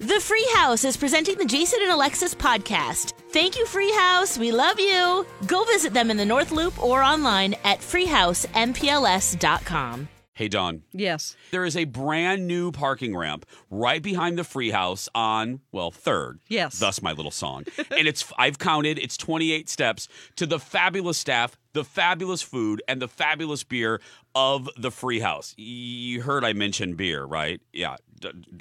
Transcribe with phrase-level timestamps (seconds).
[0.00, 3.12] The Free House is presenting the Jason and Alexis podcast.
[3.30, 4.36] Thank you, Free House.
[4.36, 5.24] We love you.
[5.46, 10.08] Go visit them in the North Loop or online at freehousempls.com.
[10.36, 10.82] Hey, Dawn.
[10.92, 11.36] Yes.
[11.52, 16.40] There is a brand new parking ramp right behind the free house on, well, third.
[16.48, 16.80] Yes.
[16.80, 17.62] Thus my little song.
[17.96, 23.00] and it's, I've counted, it's 28 steps to the fabulous staff, the fabulous food, and
[23.00, 24.00] the fabulous beer
[24.34, 25.54] of the free house.
[25.56, 27.60] You heard I mentioned beer, right?
[27.72, 27.94] Yeah.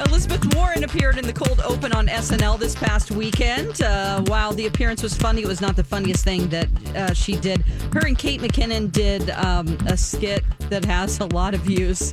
[0.00, 3.80] Elizabeth Warren appeared in the cold open on SNL this past weekend.
[3.82, 7.36] Uh, while the appearance was funny, it was not the funniest thing that uh, she
[7.36, 7.60] did.
[7.92, 12.12] Her and Kate McKinnon did um, a skit that has a lot of views.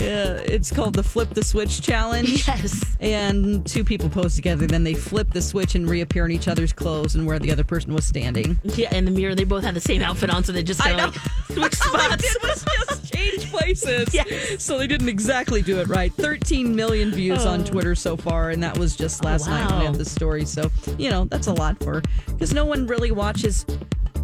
[0.00, 2.44] Uh, it's called the Flip the Switch Challenge.
[2.54, 2.84] Yes.
[3.00, 6.72] And two people pose together, then they flip the switch and reappear in each other's
[6.72, 8.58] clothes and where the other person was standing.
[8.64, 11.00] Yeah, in the mirror, they both had the same outfit on, so they just kind
[11.00, 11.16] of
[11.56, 12.93] like switch All they spots.
[13.14, 14.12] Change places.
[14.14, 14.24] Yeah.
[14.58, 16.12] So they didn't exactly do it right.
[16.12, 17.64] 13 million views on oh.
[17.64, 20.44] Twitter so far, and that was just last night when we had the story.
[20.44, 23.64] So, you know, that's a lot for because no one really watches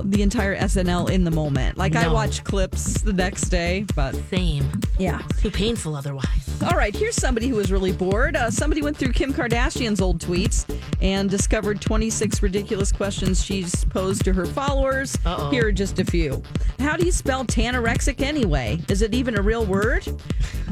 [0.05, 1.77] the entire SNL in the moment.
[1.79, 4.71] Like I watch clips the next day, but Same.
[4.99, 5.23] yeah.
[5.41, 6.27] Too painful otherwise.
[6.63, 8.37] All right, here's somebody who was really bored.
[8.37, 10.67] Uh, somebody went through Kim Kardashian's old tweets
[11.01, 15.17] and discovered 26 ridiculous questions she's posed to her followers.
[15.25, 15.51] Uh-oh.
[15.51, 16.43] Here are just a few.
[16.79, 18.79] How do you spell tanorexic anyway?
[18.89, 20.07] Is it even a real word?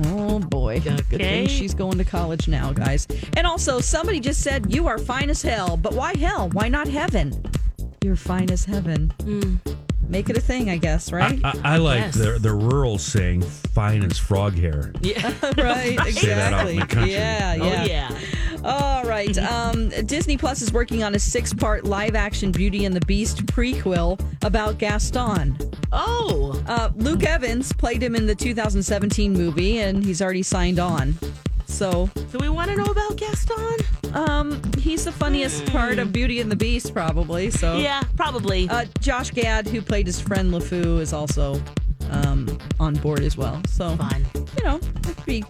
[0.06, 0.81] Oh boy.
[0.81, 3.06] Good thing she's going to college now, guys.
[3.37, 5.77] And also, somebody just said, You are fine as hell.
[5.77, 6.50] But why hell?
[6.50, 7.43] Why not heaven?
[8.03, 9.12] You're fine as heaven.
[10.09, 11.38] Make it a thing, I guess, right?
[11.44, 12.14] I, I like Yes.
[12.14, 15.32] the the rural saying "fine as frog hair." Yeah.
[15.59, 16.76] right, Say that out exactly.
[16.76, 17.12] in country.
[17.12, 17.84] Yeah, Oh, yeah.
[17.84, 18.19] yeah.
[18.64, 19.37] All right.
[19.58, 23.44] Um, Disney Plus is working on a six part live action Beauty and the Beast
[23.47, 25.58] prequel about Gaston.
[25.92, 26.62] Oh.
[26.66, 31.14] Uh, Luke Evans played him in the 2017 movie, and he's already signed on.
[31.66, 33.76] So Do we want to know about Gaston?
[34.14, 37.50] Um, he's the funniest part of Beauty and the Beast, probably.
[37.50, 38.69] So Yeah, probably.
[38.69, 41.60] Uh, Josh Gad, who played his friend LeFou, is also
[42.10, 43.60] um, on board as well.
[43.66, 44.24] So Fun.
[44.34, 45.44] you know, it'd be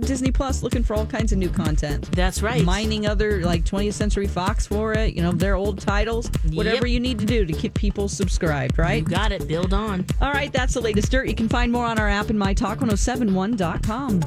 [0.00, 2.10] Disney Plus looking for all kinds of new content.
[2.12, 2.64] That's right.
[2.64, 6.92] mining other like 20th Century Fox for it, you know, their old titles, whatever Yep.
[6.94, 9.02] you need to do to keep people subscribed, right?
[9.02, 9.46] You got it.
[9.48, 10.04] Build on.
[10.20, 11.26] All right, that's the latest dirt.
[11.28, 14.20] You can find more on our app and mytalk1071.com.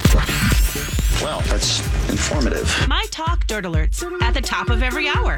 [1.23, 1.79] Well, that's
[2.09, 2.87] informative.
[2.87, 5.37] My Talk Dirt Alerts at the top of every hour.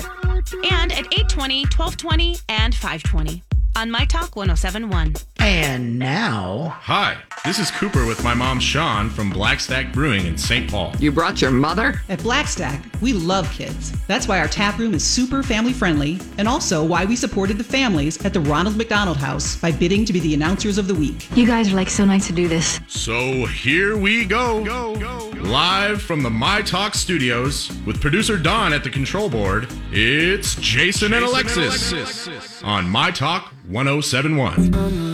[0.72, 3.44] And at 820, 1220, and 520
[3.76, 5.16] on My Talk 1071.
[5.44, 10.72] And now, Hi, this is Cooper with my mom Sean from Blackstack Brewing in St.
[10.72, 10.96] Paul.
[11.00, 12.02] You brought your mother?
[12.08, 13.92] At Blackstack, we love kids.
[14.08, 17.64] That's why our tap room is super family friendly, and also why we supported the
[17.66, 21.28] families at the Ronald McDonald House by bidding to be the announcers of the week.
[21.36, 22.80] You guys are like so nice to do this.
[22.88, 24.64] So here we go.
[24.64, 25.28] Go, go.
[25.42, 31.12] Live from the My Talk studios with producer Dawn at the control board, it's Jason,
[31.12, 35.13] and Alexis, on My Talk 1071.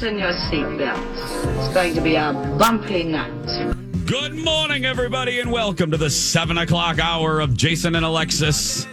[0.00, 1.58] Fasten your seatbelts.
[1.58, 3.74] It's going to be a bumpy night.
[4.06, 8.86] Good morning, everybody, and welcome to the 7 o'clock hour of Jason and Alexis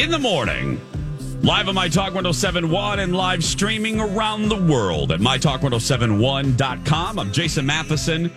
[0.00, 0.80] in the morning.
[1.42, 7.18] Live on My Talk 1071 and live streaming around the world at MyTalk1071.com.
[7.20, 8.32] I'm Jason Matheson,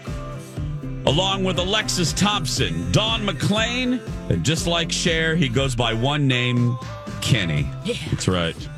[1.08, 4.00] along with Alexis Thompson, Dawn McClain,
[4.30, 6.78] and just like Cher, he goes by one name,
[7.22, 7.68] Kenny.
[7.84, 7.96] Yeah.
[8.12, 8.70] That's right.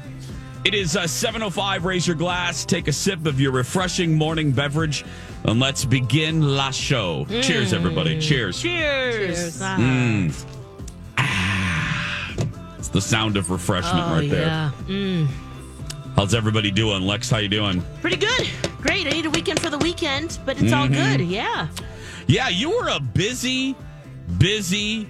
[0.66, 1.84] It is uh, 7.05.
[1.84, 5.06] Raise your glass, take a sip of your refreshing morning beverage,
[5.44, 7.26] and let's begin la show.
[7.42, 8.20] Cheers, everybody.
[8.20, 8.60] Cheers.
[8.64, 9.62] Cheers.
[9.62, 9.78] Ah.
[9.78, 10.46] Mm.
[12.80, 14.74] It's the sound of refreshment Oh, right there.
[14.88, 15.28] Mm.
[16.16, 17.04] How's everybody doing?
[17.04, 17.84] Lex, how you doing?
[18.02, 18.48] Pretty good.
[18.82, 19.06] Great.
[19.06, 21.18] I need a weekend for the weekend, but it's all Mm-hmm.
[21.18, 21.22] good.
[21.28, 21.68] Yeah.
[22.28, 23.76] Yeah, you were a busy,
[24.40, 25.08] busy,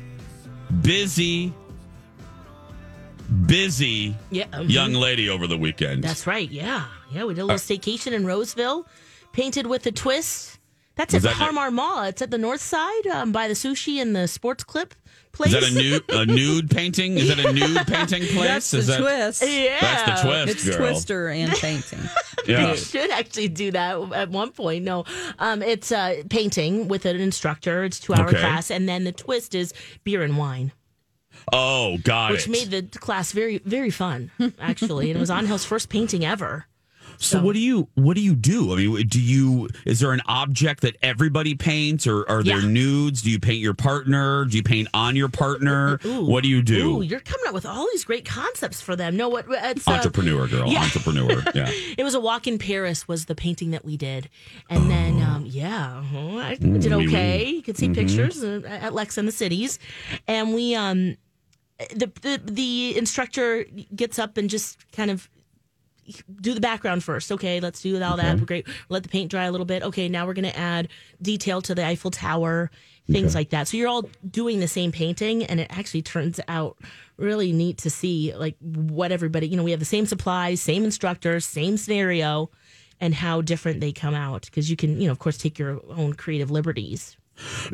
[0.81, 1.53] busy,
[3.45, 4.45] busy Yeah.
[4.47, 4.69] mhm.
[4.69, 6.03] young lady over the weekend.
[6.03, 6.49] That's right.
[6.49, 6.85] Yeah.
[7.11, 7.25] Yeah.
[7.25, 8.87] We did a little staycation in Roseville,
[9.33, 10.59] painted with a twist.
[10.95, 12.03] That's Was at that- Har Mar Mall.
[12.05, 14.95] It's at the north side um, by the sushi and the sports clip
[15.33, 15.53] place.
[15.53, 17.17] Is that a nude a nude painting?
[17.17, 18.47] Is that a nude painting place?
[18.47, 19.43] That's Is the that, twist.
[19.45, 19.77] yeah.
[19.81, 20.77] That's the twist, It's girl.
[20.77, 21.99] Twister and painting.
[22.47, 22.67] Yeah.
[22.67, 24.83] They should actually do that at one point.
[24.85, 25.05] No,
[25.39, 27.83] um, it's uh, painting with an instructor.
[27.83, 28.37] It's two hour Okay.
[28.39, 29.73] class, and then the twist is
[30.03, 30.71] beer and wine,
[31.53, 32.31] Oh, God.
[32.31, 32.51] which it.
[32.51, 35.09] made the class very very fun actually.
[35.11, 36.65] and it was Angel's first painting ever.
[37.17, 38.73] so what do you what do you do?
[38.73, 42.67] I mean, do you is there an object that everybody paints, or are there Yeah.
[42.67, 43.21] nudes?
[43.21, 44.43] Do you paint your partner?
[44.43, 45.97] Do you paint on your partner?
[46.03, 46.97] what do you do?
[46.97, 49.15] Ooh, you're coming up with all these great concepts for them.
[49.15, 50.83] No, what it's uh, Entrepreneur girl, yeah.
[50.83, 51.41] entrepreneur.
[51.55, 51.71] Yeah.
[51.97, 54.29] It was a walk in Paris was the painting that we did,
[54.69, 57.07] and then um, yeah, uh-huh, I did oui.
[57.07, 57.45] okay.
[57.45, 59.79] You could see pictures uh, at Lex and the cities,
[60.27, 61.15] and we um
[61.77, 65.29] the, the the instructor gets up and just kind of
[66.39, 67.31] do the background first.
[67.31, 68.45] Okay, let's do all that.
[68.45, 68.67] Great.
[68.89, 69.83] Let the paint dry a little bit.
[69.83, 70.89] Okay, now we're going to add
[71.21, 72.69] detail to the Eiffel Tower,
[73.09, 73.67] things like that.
[73.67, 76.77] So you're all doing the same painting, and it actually turns out
[77.17, 79.47] really neat to see like what everybody.
[79.47, 82.51] You know, we have the same supplies, same instructor, same scenario,
[82.99, 85.81] and how different they come out because you can, you know, of course, take your
[85.89, 87.17] own creative liberties.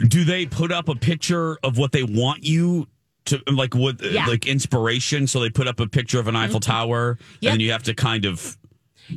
[0.08, 2.88] Do they put up a picture of what they want you
[3.26, 4.26] to like what Yeah.
[4.28, 5.28] like inspiration?
[5.28, 7.54] So they put up a picture of an Eiffel Tower, Yep.
[7.54, 8.58] and you have to kind of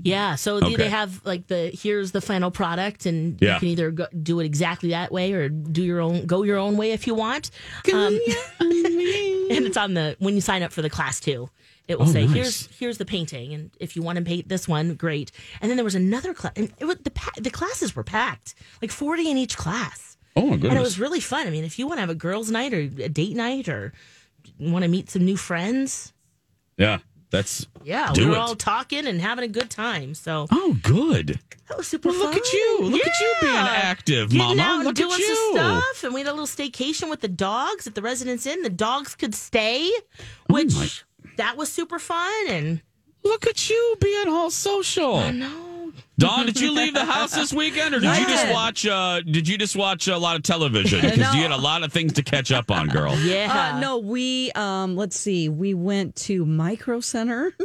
[0.02, 0.76] Yeah, so they- Okay.
[0.76, 3.54] they have like the here's the final product, and Yeah.
[3.54, 6.58] you can either go, do it exactly that way or do your own go your
[6.58, 7.50] own way if you want.
[7.92, 8.18] Um,
[8.60, 11.48] and it's on the when you sign up for the class too.
[11.86, 12.34] It will Oh, say nice.
[12.34, 15.30] here's here's the painting, and if you want to paint this one, great.
[15.60, 18.90] And then there was another class, and it was, the the classes were packed, like
[18.90, 20.13] forty in each class.
[20.36, 21.46] Oh my And it was really fun.
[21.46, 23.92] I mean, if you want to have a girls' night or a date night or
[24.58, 26.12] want to meet some new friends,
[26.76, 26.98] yeah,
[27.30, 28.38] that's yeah, we were it.
[28.38, 30.14] all talking and having a good time.
[30.14, 31.40] So oh good.
[31.68, 32.26] that was super Well, fun.
[32.34, 32.78] look at you.
[32.82, 34.62] Look at you being active, Getting Mama.
[34.62, 35.34] out Look doing at you.
[35.36, 36.04] some stuff.
[36.04, 38.62] And we had a little staycation with the dogs at the Residence Inn.
[38.62, 39.90] The dogs could stay,
[40.20, 42.32] oh, which Oh that was super fun.
[42.48, 42.80] And
[43.24, 45.32] Look at you being all social.
[45.32, 45.50] no,
[46.16, 48.86] Dawn, did you leave the house this weekend, or did I you just watch?
[48.86, 51.00] Uh, did you just watch a lot of television?
[51.00, 51.32] Because No.
[51.32, 53.16] you had a lot of things to catch up on, girl.
[53.18, 57.52] yeah, Uh, no, we um let's see, we went to Micro Center.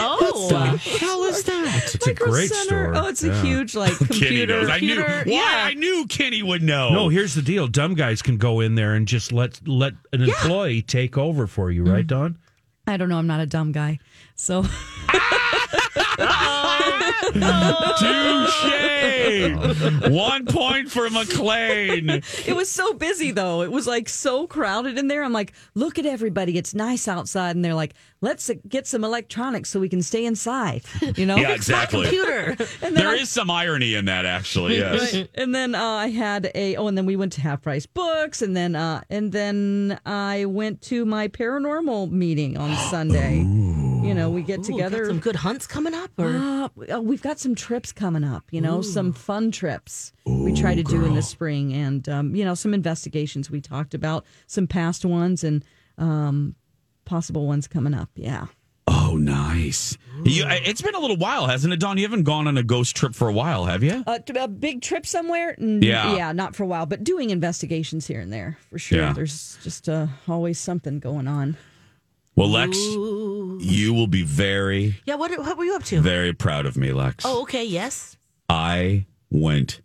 [0.00, 0.40] Oh,
[0.98, 1.92] hell is that?
[1.94, 2.94] It's a great Center.
[2.94, 3.04] store.
[3.04, 3.42] Oh, it's a Yeah.
[3.42, 4.60] huge like Kenny computer.
[4.62, 4.70] knows.
[4.70, 4.94] I knew.
[4.94, 5.32] computer, Why?
[5.36, 5.64] yeah.
[5.66, 6.88] I knew Kenny would know.
[6.90, 7.68] No, here's the deal.
[7.68, 11.70] Dumb guys can go in there and just let let an employee take over for
[11.70, 12.38] you, right, Dawn?
[12.86, 13.98] I don't know, I'm not a dumb guy.
[14.36, 14.62] So
[17.98, 19.50] Touche.
[20.10, 22.22] One point for McClain.
[22.48, 23.62] it was so busy though.
[23.62, 25.22] It was like so crowded in there.
[25.24, 26.56] I'm like, look at everybody.
[26.58, 27.56] It's nice outside.
[27.56, 30.82] And they're like, let's get some electronics so we can stay inside.
[31.16, 31.36] You know?
[31.36, 32.02] Yeah, exactly.
[32.02, 32.56] computer.
[32.82, 34.76] And There I- is some irony in that, actually.
[34.76, 35.14] Yes.
[35.14, 35.28] Right.
[35.34, 38.42] And then uh, I had a oh, and then we went to half price books,
[38.42, 43.44] and then uh, and then I went to my paranormal meeting on Sunday.
[44.04, 45.06] You know, we get Ooh, got together.
[45.06, 48.60] some good hunts coming up, or Uh, uh, we've got some trips coming up, you
[48.60, 52.54] know, some fun trips we try to do in the spring, and um, you know,
[52.54, 55.64] some investigations we talked about, some past ones, and
[55.98, 56.54] um,
[57.06, 58.10] possible ones coming up.
[58.14, 58.46] Yeah.
[58.86, 59.96] Oh, nice.
[60.24, 61.96] You, it's been a little while, hasn't it, Dawn?
[61.96, 64.04] You haven't gone on a ghost trip for a while, have you?
[64.06, 65.56] Uh, a big trip somewhere?
[65.58, 66.14] N- Yeah.
[66.14, 68.98] yeah, not for a while, but doing investigations here and there for sure.
[68.98, 69.12] Yeah.
[69.14, 71.56] There's just uh, always something going on.
[72.36, 75.14] Well, Lex, you will be very, yeah.
[75.14, 76.00] What what were you up to?
[76.00, 77.24] very proud of me, Lex.
[77.26, 78.16] Oh, okay, yes.
[78.48, 79.80] I went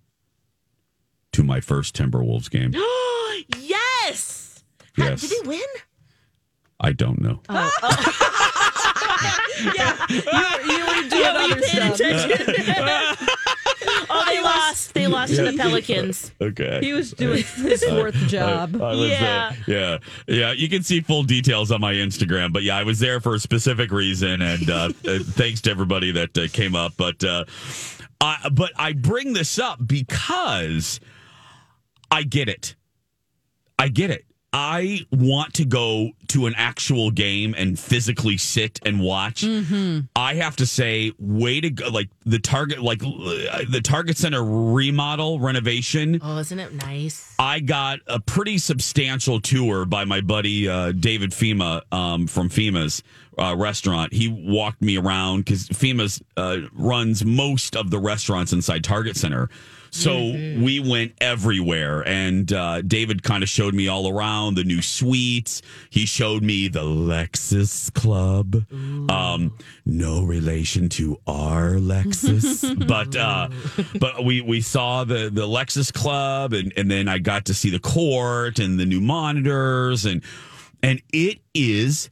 [1.34, 2.74] to my first Timberwolves game.
[3.60, 4.64] yes.
[4.98, 5.22] How- Yes.
[5.22, 5.62] did they win?
[6.80, 7.42] I don't know.
[7.50, 8.26] Oh, oh.
[9.76, 10.22] Yeah, you,
[15.30, 15.38] lost.
[15.38, 16.32] They to the Pelicans.
[16.42, 16.80] Okay.
[16.82, 18.76] He was doing his fourth job.
[18.82, 19.54] I was, uh, Yeah.
[19.68, 20.52] yeah, yeah.
[20.52, 23.40] You can see full details on my Instagram, but yeah, I was there for a
[23.40, 24.76] specific reason, and uh,
[25.08, 26.94] uh, thanks to everybody that uh, came up.
[26.98, 27.46] But, uh,
[28.22, 31.00] I, but I bring this up because
[32.12, 32.76] I get it.
[33.78, 34.26] I get it.
[34.52, 39.44] I want to go to an actual game and physically sit and watch.
[40.16, 41.90] I have to say, way to go!
[41.90, 46.20] Like the Target, like uh, the Target Center remodel renovation.
[46.24, 47.34] Oh, isn't it nice?
[47.38, 53.04] I got a pretty substantial tour by my buddy uh, David Fhima um, from Fhima's
[53.38, 54.14] uh, restaurant.
[54.14, 59.50] He walked me around because Fhima uh, runs most of the restaurants inside Target Center.
[59.92, 60.16] So
[60.64, 65.62] we went everywhere, and uh, David kind of showed me all around the new suites.
[65.90, 68.66] He showed me the Lexus Club.
[69.10, 73.50] Um, no relation to our Lexus, but uh,
[74.00, 77.70] but we we saw the the Lexus Club, and and then I got to see
[77.70, 80.24] the court and the new monitors, and
[80.84, 82.10] and it is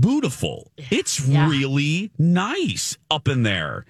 [0.00, 0.70] beautiful.
[0.90, 3.84] It's really nice up in there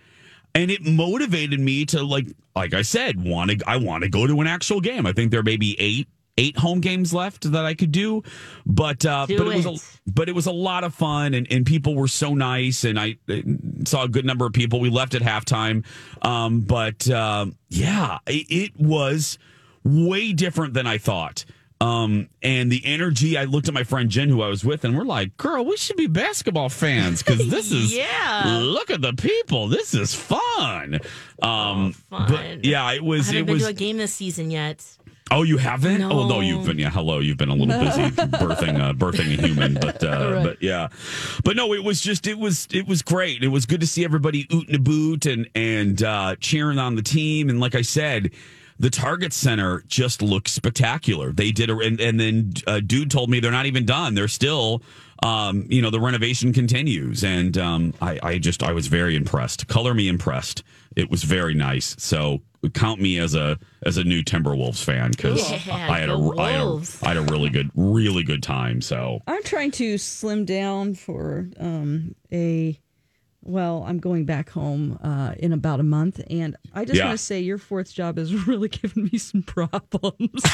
[0.57, 4.27] and it motivated me to like like i said want to i want to go
[4.27, 5.07] to an actual game.
[5.07, 6.09] I think there may be eight
[6.39, 8.23] eight home games left that i could do
[8.67, 11.47] but uh Do but it was a but it was a lot of fun and,
[11.51, 13.37] and people were so nice and i uh,
[13.85, 14.81] saw a good number of people.
[14.81, 15.85] We left at halftime
[16.23, 19.39] um but uh, yeah it, it was
[19.85, 21.45] way different than i thought
[21.81, 24.97] um and the energy i looked at my friend jen who i was with and
[24.97, 28.61] we're like girl we should be basketball fans because this is Yeah.
[28.63, 31.01] look at the people this is fun
[31.43, 32.27] um Fun.
[32.31, 34.83] but yeah it I was haven't it been was to a game this season yet.
[35.31, 36.11] oh you haven't No.
[36.13, 39.47] oh no you've been yeah hello you've been a little busy birthing uh birthing a
[39.47, 40.45] human but uh Right.
[40.45, 40.89] but yeah
[41.45, 44.03] but no it was just it was it was great it was good to see
[44.03, 47.83] everybody oot and a boot and and uh cheering on the team and like i
[47.83, 48.31] said
[48.79, 51.33] the Target Center just looks spectacular.
[51.33, 54.15] They did a, and, and then uh, dude told me they're not even done.
[54.15, 54.83] They're still,
[55.23, 57.25] um, you know, the renovation continues.
[57.25, 59.67] And um, I, I just, I was very impressed.
[59.67, 60.63] Color me impressed.
[60.95, 61.97] It was very nice.
[61.99, 62.43] So
[62.75, 66.51] count me as a as a new Timberwolves fan because Yeah, I had a, I
[66.51, 67.03] had a Wolves.
[67.03, 68.81] I had a really good really good time.
[68.81, 72.79] So I'm trying to slim down for um, a.
[73.49, 77.07] Well, I'm going back home uh, in about a month, and I just Yeah.
[77.07, 79.85] want to say your fourth job has really given me some problems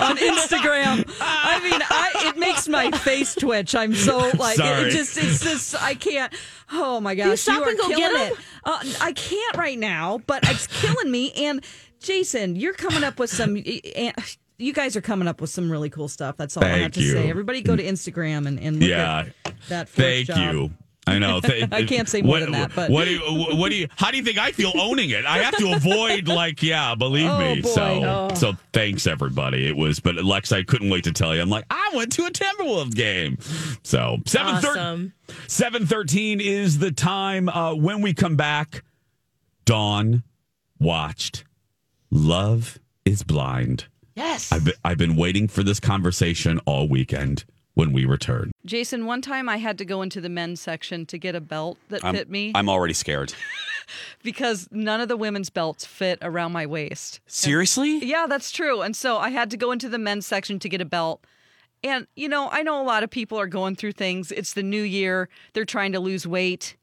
[0.00, 1.04] on Instagram.
[1.20, 3.74] I mean, I it makes my face twitch.
[3.74, 6.32] I'm so like it, it just it's just I can't.
[6.72, 8.32] Oh my gosh, you stop are and go get killing 'em?
[8.32, 8.38] it.
[8.64, 11.32] Uh, I can't right now, but it's killing me.
[11.32, 11.62] And
[12.00, 13.56] Jason, you're coming up with some.
[13.56, 14.14] and
[14.58, 16.36] You guys are coming up with some really cool stuff.
[16.38, 17.12] That's all I have to you.
[17.12, 17.28] say.
[17.28, 20.54] Everybody go to Instagram and, and look yeah, at that thank job.
[20.54, 20.70] you.
[21.06, 21.40] I know.
[21.72, 23.20] I can't say more what, than that, but what do you?
[23.56, 23.88] What do you?
[23.96, 25.24] How do you think I feel owning it?
[25.24, 27.60] I have to avoid like, yeah, believe Oh, me.
[27.60, 27.68] boy.
[27.68, 28.34] So, Oh.
[28.34, 29.66] so thanks everybody.
[29.66, 31.42] It was, but Lex, I couldn't wait to tell you.
[31.42, 33.36] I'm like, I went to a Timberwolves game.
[33.82, 34.54] So seven.
[34.54, 35.12] Awesome.
[35.48, 37.48] Seven thirteen is the time.
[37.48, 38.84] Uh, when we come back,
[39.64, 40.22] Dawn
[40.78, 41.44] watched
[42.10, 43.86] Love Is Blind.
[44.14, 44.52] Yes.
[44.52, 47.44] I've been, I've been waiting for this conversation all weekend.
[47.74, 48.52] When we return.
[48.66, 51.78] Jason, one time I had to go into the men's section to get a belt
[51.88, 53.32] that I'm, fit me I'm already scared.
[54.22, 57.20] because none of the women's belts fit around my waist.
[57.26, 58.04] Seriously?
[58.04, 58.82] Yeah, that's true.
[58.82, 61.24] And so I had to go into the men's section to get a belt.
[61.84, 64.30] And, you know, I know a lot of people are going through things.
[64.30, 66.76] It's the new year, they're trying to lose weight,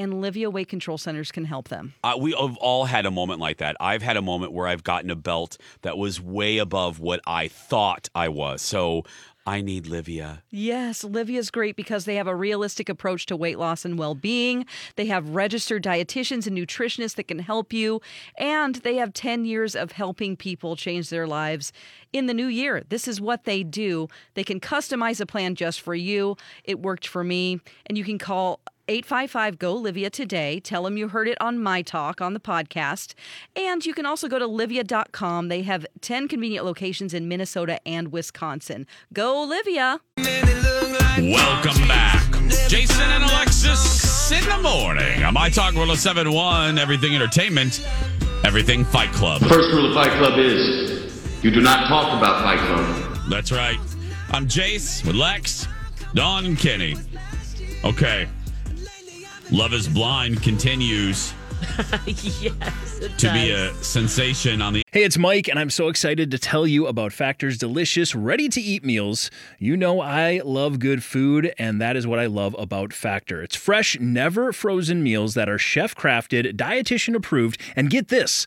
[0.00, 1.92] and Livea Weight Control Centers can help them.
[2.02, 3.76] Uh, we have all had a moment like that.
[3.80, 7.48] I've had a moment where I've gotten a belt that was way above what I
[7.48, 8.62] thought I was.
[8.62, 9.04] So
[9.46, 10.42] I need Livea.
[10.50, 14.66] Yes, Livea's great because they have a realistic approach to weight loss and well being.
[14.96, 18.00] They have registered dietitians and nutritionists that can help you.
[18.36, 21.72] And they have 10 years of helping people change their lives
[22.12, 22.84] in the new year.
[22.88, 24.08] This is what they do.
[24.34, 26.36] They can customize a plan just for you.
[26.64, 27.60] It worked for me.
[27.86, 30.58] And you can call 855 GO Livea today.
[30.58, 33.14] Tell them you heard it on My Talk on the podcast.
[33.54, 35.46] And you can also go to livea.com.
[35.46, 38.88] They have 10 convenient locations in Minnesota and Wisconsin.
[39.12, 40.00] Go Livea!
[40.18, 42.32] Welcome back.
[42.68, 47.86] Jason and Alexis in the morning on My Talk 1071, Everything Entertainment,
[48.42, 49.40] Everything Fight Club.
[49.40, 53.30] The first rule of Fight Club is you do not talk about Fight Club.
[53.30, 53.78] That's right.
[54.30, 55.68] I'm Jace with Lex,
[56.12, 56.96] Dawn, and Kenny.
[57.84, 58.26] Okay.
[59.52, 61.34] Love is Blind continues
[62.06, 63.00] yes.
[63.00, 66.38] It to be a sensation on the Hey, it's Mike, and I'm so excited to
[66.38, 69.30] tell you about Factor's delicious, ready to eat meals.
[69.58, 73.42] You know, I love good food, and that is what I love about Factor.
[73.42, 78.46] It's fresh, never frozen meals that are chef crafted, dietitian approved, and get this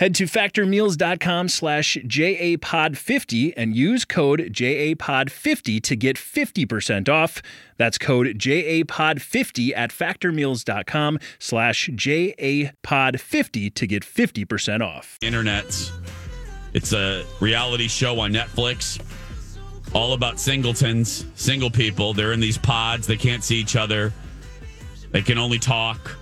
[0.00, 7.42] Head to factormeals.com slash JAPOD50 and use code JAPOD50 to get 50% off.
[7.76, 15.18] That's code JAPOD50 at factormeals.com slash JAPOD50 to get 50% off.
[15.20, 15.90] Internets.
[16.72, 19.02] It's a reality show on Netflix.
[19.92, 22.14] All about singletons, single people.
[22.14, 23.06] They're in these pods.
[23.06, 24.14] They can't see each other.
[25.10, 26.16] They can only talk.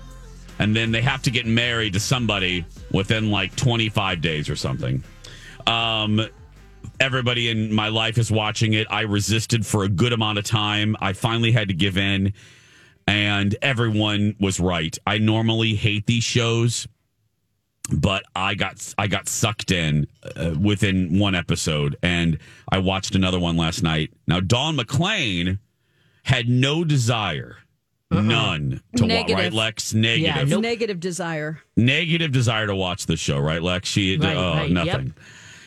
[0.58, 5.02] And then they have to get married to somebody within like 25 days or something.
[5.66, 6.26] Um,
[7.00, 8.86] everybody in my life is watching it.
[8.90, 10.96] I resisted for a good amount of time.
[11.00, 12.32] I finally had to give in,
[13.06, 14.96] and everyone was right.
[15.06, 16.88] I normally hate these shows,
[17.92, 22.38] but I got I got sucked in uh, within one episode, and
[22.70, 24.12] I watched another one last night.
[24.26, 25.58] Now, Dawn McClain
[26.24, 27.58] had no desire.
[28.10, 29.36] None to watch, Negative.
[29.36, 29.92] right, Lex?
[29.94, 31.60] Negative, Negative Negative Negative desire.
[31.76, 33.88] negative desire to watch the show, right, Lex?
[33.88, 34.86] She, Right, oh, right, yep.
[34.86, 35.14] nothing.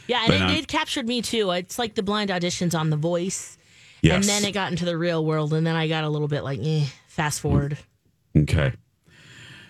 [0.07, 1.51] Yeah, and it, it captured me too.
[1.51, 3.57] It's like the blind auditions on The Voice.
[4.01, 4.15] Yes.
[4.15, 6.41] And then it got into the real world, and then I got a little bit
[6.43, 7.77] like, eh, fast forward.
[8.35, 8.73] Okay.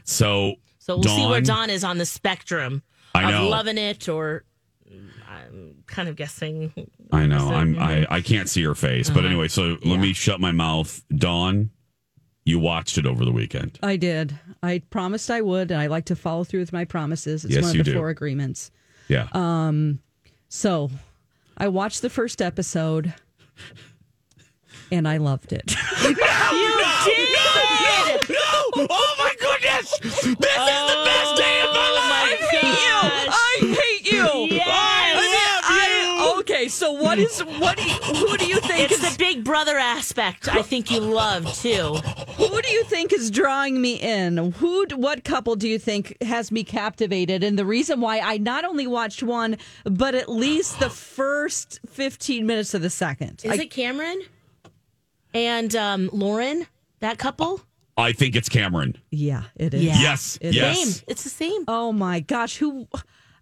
[0.06, 2.82] So, So we'll see where Dawn- Dawn is on the spectrum
[3.14, 3.50] I of know.
[3.50, 4.46] loving it or
[5.30, 6.74] I'm kind of guessing.
[7.12, 7.50] I know.
[7.54, 7.78] I'm.
[7.78, 9.28] I, I can't see her face, but Uh-huh.
[9.28, 9.48] anyway.
[9.50, 11.04] So let me shut my mouth.
[11.14, 11.70] Dawn,
[12.52, 13.80] you watched it over the weekend.
[13.82, 14.38] I did.
[14.62, 17.44] I promised I would, and I like to follow through with my promises.
[17.46, 17.98] It's Yes, one of you the do.
[17.98, 18.70] four agreements.
[19.08, 19.28] Yeah.
[19.34, 20.00] Um,
[20.50, 20.92] so
[21.58, 23.14] I watched the first episode,
[24.92, 25.72] and I loved it.
[26.04, 26.26] you did!
[28.30, 28.38] No!
[28.90, 29.98] Oh my goodness!
[30.00, 32.14] This is the best day of my life!
[32.14, 33.00] I hate you.
[33.32, 34.28] I hate you.
[34.56, 35.18] Yes.
[35.64, 37.78] I- okay, so what is what?
[37.78, 41.00] Do you, who do you think It's is the big brother aspect I think you
[41.00, 41.94] love too.
[42.38, 44.38] who do you think is drawing me in?
[44.54, 44.88] Who?
[44.96, 47.44] What couple do you think has me captivated?
[47.44, 52.48] And the reason why I not only watched one, but at least the first fifteen
[52.48, 53.42] minutes of the second.
[53.44, 54.20] Is I- it Cameron
[55.36, 56.66] and um, Lauren?
[57.00, 57.62] That couple?
[57.98, 58.98] I think it's Cameron.
[59.12, 59.84] Yeah, it is.
[59.84, 60.00] Yeah.
[60.00, 60.38] Yes.
[60.42, 60.80] It yes.
[60.80, 61.04] Same.
[61.08, 61.66] It's the same.
[61.68, 62.88] Oh my gosh, who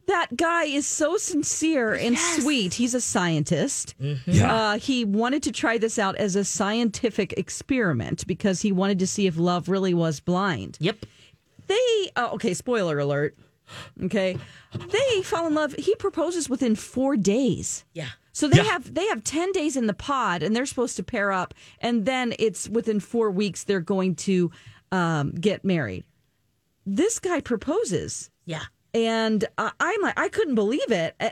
[0.09, 2.73] that guy is so sincere and sweet.
[2.73, 3.95] He's a scientist.
[4.25, 4.53] Yeah.
[4.53, 9.07] Uh, he wanted to try this out as a scientific experiment because he wanted to
[9.07, 10.77] see if love really was blind.
[10.79, 11.05] Yep.
[11.67, 13.37] They oh, okay, spoiler alert.
[14.03, 14.37] Okay.
[14.73, 15.73] They fall in love.
[15.77, 17.85] He proposes within 4 days.
[17.93, 18.09] Yeah.
[18.31, 18.63] So they Yeah.
[18.63, 22.05] have they have 10 days in the pod and they're supposed to pair up and
[22.05, 24.51] then it's within 4 weeks they're going to
[24.91, 26.03] um, get married.
[26.85, 28.63] This guy proposes Yeah.
[28.93, 31.15] And uh, I'm like, I couldn't believe it.
[31.19, 31.29] Uh,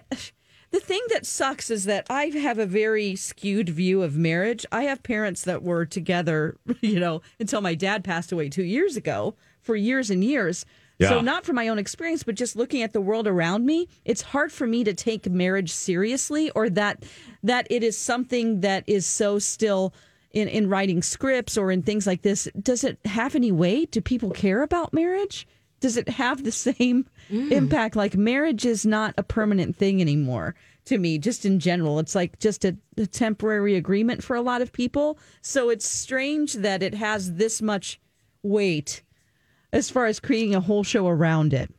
[0.69, 4.65] The thing that sucks is that I have a very skewed view of marriage.
[4.69, 8.97] I have parents that were together, you know, until my dad passed away two years
[8.97, 10.65] ago for years and years.
[10.99, 11.09] Yeah.
[11.09, 14.21] So, not from my own experience, but just looking at the world around me, it's
[14.21, 17.05] hard for me to take marriage seriously or that
[17.43, 19.93] that it is something that is so still
[20.31, 22.49] in, in writing scripts or in things like this.
[22.59, 23.91] Does it have any weight?
[23.91, 25.47] Do people care about marriage?
[25.79, 27.51] Does it have the same Mm.
[27.51, 27.95] impact?
[27.95, 31.99] Like marriage is not a permanent thing anymore to me, just in general.
[31.99, 35.19] It's like just a, a temporary agreement for a lot of people.
[35.41, 37.99] So it's strange that it has this much
[38.41, 39.03] weight
[39.73, 41.73] as far as creating a whole show around it.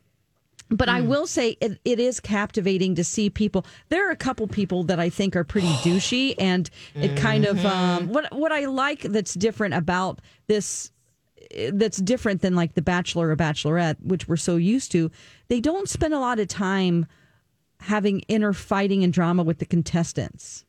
[0.71, 1.07] But I mm.
[1.07, 3.65] will say it, it is captivating to see people.
[3.89, 7.57] There are a couple people that I think are pretty douchey, and it kind of
[7.57, 7.67] mm-hmm.
[7.67, 10.91] um, what what I like that's different about this
[11.71, 15.11] that's different than like the Bachelor or Bachelorette, which we're so used to.
[15.47, 17.05] They don't spend a lot of time
[17.81, 20.65] having inner fighting and drama with the contestants.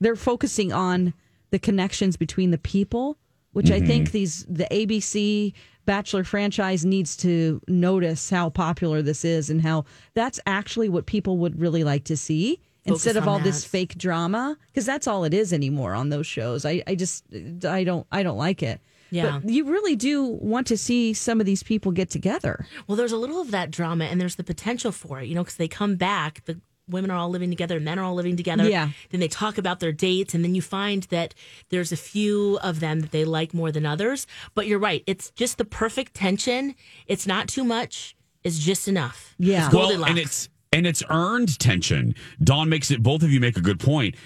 [0.00, 1.14] They're focusing on
[1.50, 3.18] the connections between the people,
[3.52, 4.12] which I think mm-hmm.
[4.12, 5.52] these the ABC
[5.84, 11.38] Bachelor franchise needs to notice how popular this is and how that's actually what people
[11.38, 15.24] would really like to see instead of on all this fake drama because that's all
[15.24, 16.64] it is anymore on those shows.
[16.64, 17.24] I, I just
[17.64, 18.80] I don't I don't like it.
[19.12, 19.40] Yeah.
[19.42, 22.66] But you really do want to see some of these people get together.
[22.88, 25.42] Well, there's a little of that drama, and there's the potential for it, you know,
[25.44, 28.36] because they come back, the women are all living together, and men are all living
[28.36, 28.68] together.
[28.68, 28.88] Yeah.
[29.10, 31.34] Then they talk about their dates, and then you find that
[31.68, 34.26] there's a few of them that they like more than others.
[34.54, 36.74] But you're right, it's just the perfect tension.
[37.06, 39.34] It's not too much, it's just enough.
[39.38, 39.66] Yeah.
[39.66, 42.14] It's Well, and it's and it's earned tension.
[42.42, 43.02] Dawn makes it.
[43.02, 44.16] Both of you make a good point.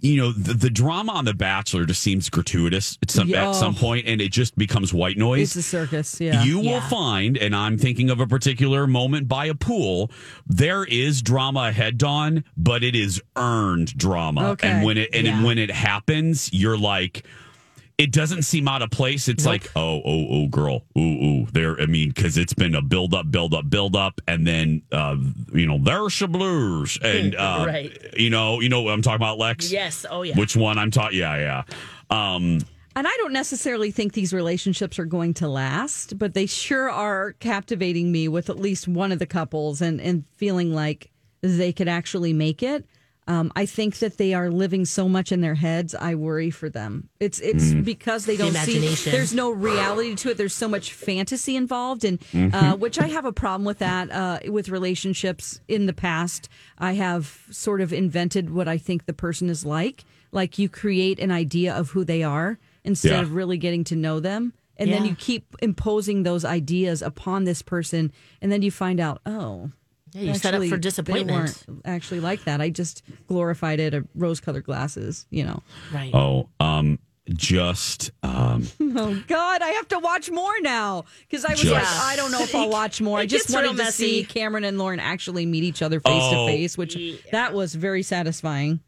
[0.00, 3.48] You know, the, the drama on The Bachelor just seems gratuitous at some Yeah.
[3.50, 5.56] at some point, and it just becomes white noise.
[5.56, 6.42] It's a circus, yeah.
[6.44, 10.10] You will find, and I'm thinking of a particular moment by a pool.
[10.46, 14.50] There is drama ahead, Dawn, but it is earned drama.
[14.50, 14.68] Okay.
[14.68, 15.42] And when it and Yeah.
[15.44, 17.24] when it happens, you're like,
[17.98, 19.26] it doesn't seem out of place.
[19.28, 21.46] It's like, oh, oh, oh, girl, ooh, ooh.
[21.52, 24.82] There, I mean, because it's been a build up, build up, build up, and then,
[24.92, 25.16] uh,
[25.52, 27.92] you know, there's some blues, and uh, Right.
[28.16, 29.72] you know, you know what I'm talking about, Lex.
[29.72, 30.06] Yes.
[30.08, 30.36] Oh yeah.
[30.36, 31.18] Which one I'm talking?
[31.18, 31.62] Yeah, yeah.
[32.10, 32.60] Um,
[32.96, 37.32] And I don't necessarily think these relationships are going to last, but they sure are
[37.40, 41.10] captivating me with at least one of the couples and, and feeling like
[41.42, 42.84] they could actually make it.
[43.28, 45.94] Um, I think that they are living so much in their heads.
[45.94, 47.08] I worry for them.
[47.20, 47.84] It's it's Mm.
[47.84, 48.76] because they don't see.
[48.76, 49.12] imagination.
[49.12, 50.38] There's no reality to it.
[50.38, 52.78] There's so much fantasy involved, and uh, Mhm.
[52.78, 56.48] which I have a problem with that uh, with relationships in the past.
[56.78, 60.04] I have sort of invented what I think the person is like.
[60.32, 63.20] Like you create an idea of who they are instead Yeah.
[63.22, 64.54] of really getting to know them.
[64.80, 69.20] And then you keep imposing those ideas upon this person, and then you find out,
[69.26, 69.70] oh,
[70.12, 71.64] Yeah, you set up for they disappointment.
[71.68, 72.60] weren't actually like that.
[72.60, 75.62] I just glorified it, uh, rose-colored glasses, you know.
[75.92, 76.14] Right.
[76.14, 76.98] oh, um,
[77.30, 81.84] just um, Oh God, I have to watch more now because I was Just- like,
[81.86, 83.18] I don't know if I'll watch more.
[83.18, 86.46] I just wanted to see Cameron and Lauren actually meet each other face Oh.
[86.46, 86.96] to face, which
[87.32, 88.80] that was very satisfying.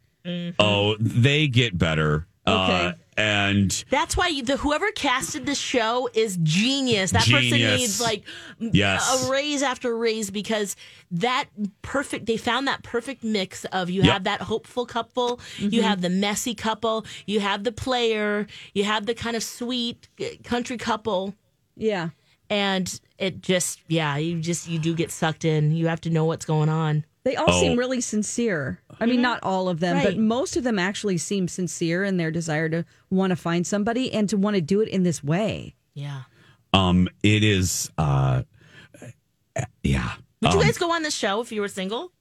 [0.58, 2.26] oh, they get better.
[2.46, 2.98] Uh, Okay.
[3.20, 7.10] And That's why you, the whoever casted this show is genius.
[7.12, 8.24] That person needs like
[8.58, 9.26] Yes.
[9.28, 10.76] a raise after raise because
[11.10, 11.44] that
[11.82, 12.26] perfect.
[12.26, 14.12] They found that perfect mix of you Yep.
[14.12, 19.06] have that hopeful couple, you have the messy couple, you have the player, you have
[19.06, 21.34] the kind of sweet uh, country couple,
[21.76, 22.10] Yeah.
[22.48, 25.72] and it just yeah, you just you do get sucked in.
[25.72, 27.04] You have to know what's going on.
[27.22, 27.60] They all Oh.
[27.60, 28.80] seem really sincere.
[28.98, 32.30] I mean, not all of them, but most of them actually seem sincere in their
[32.30, 35.74] desire to want to find somebody and to want to do it in this way.
[35.94, 36.22] Yeah.
[36.72, 37.90] um, it is.
[37.98, 38.42] Uh,
[39.82, 40.12] yeah.
[40.42, 42.12] Would you Um, guys go on the show if you were single?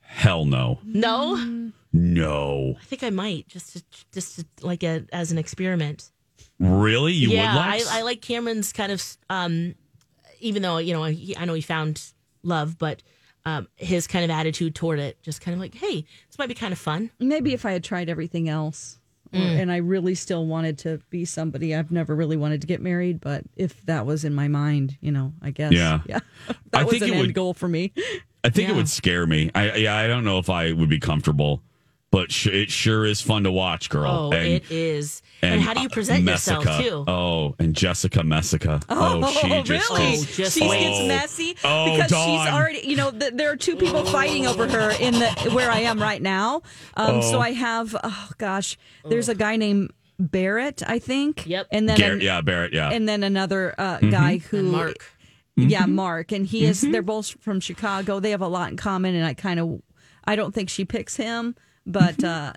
[0.00, 2.74] hell no, No, no.
[2.78, 6.10] I think I might just to, just to, like a, as an experiment.
[6.58, 7.86] Really, you yeah, would like?
[7.86, 9.74] I, I like Cameron's kind of, um,
[10.40, 12.02] even though you know he, I know he found
[12.42, 13.02] love, but
[13.44, 16.54] um, his kind of attitude toward it, just kind of like, hey, this might be
[16.54, 17.10] kind of fun.
[17.18, 18.98] Maybe if I had tried everything else
[19.34, 22.80] or- and I really still wanted to be somebody, I've never really wanted to get
[22.82, 25.72] married, but if that was in my mind, you know, I guess.
[25.72, 26.00] Yeah.
[26.06, 26.20] Yeah.
[26.70, 27.92] That I was think an it end would- goal for me.
[28.44, 29.50] I think it would scare me.
[29.54, 31.62] I yeah, I don't know if I would be comfortable,
[32.12, 34.30] but sh- it sure is fun to watch, girl.
[34.30, 35.20] Oh, and, it is.
[35.42, 36.88] And, how do you uh, present yourself Messica.
[36.88, 37.04] too?
[37.08, 38.80] Oh, and Jessica Messica.
[38.88, 40.12] Oh, she just really?
[40.12, 40.80] is- Oh, she wait.
[40.80, 41.08] gets Oh.
[41.08, 42.28] messy Oh, because Dawn.
[42.46, 42.80] she's already.
[42.86, 46.00] You know, th- there are two people fighting over her in the where I am
[46.00, 46.62] right now.
[46.94, 47.40] Um, So Oh.
[47.40, 47.96] I have.
[48.04, 51.46] Oh gosh, there's a guy named Barrett, I think.
[51.46, 51.66] Yep.
[51.72, 52.90] And then Garrett, an- yeah, Barrett, yeah.
[52.90, 54.96] and then another uh, guy who And Mark.
[55.56, 56.80] Yeah, Mark, and he is.
[56.80, 58.20] They're both from Chicago.
[58.20, 59.82] They have a lot in common, and I kind of,
[60.24, 62.22] I don't think she picks him, but.
[62.24, 62.52] uh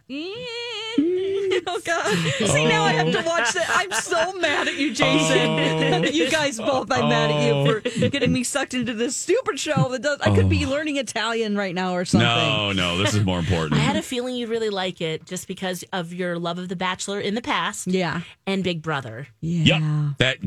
[1.68, 2.16] Oh God!
[2.50, 3.66] See now I have to watch that.
[3.70, 6.14] I'm so mad at you, Jason.
[6.14, 6.92] you guys both.
[6.92, 10.20] I'm mad at you for getting me sucked into this stupid show that does.
[10.22, 12.28] I could be learning Italian right now or something.
[12.28, 13.74] no, no, this is more important.
[13.74, 16.76] I had a feeling you'd really like it just because of your love of The
[16.76, 18.22] Bachelor in the past Yeah.
[18.48, 19.28] and Big Brother.
[19.42, 19.80] Yeah.
[19.80, 20.18] Yep.
[20.20, 20.38] That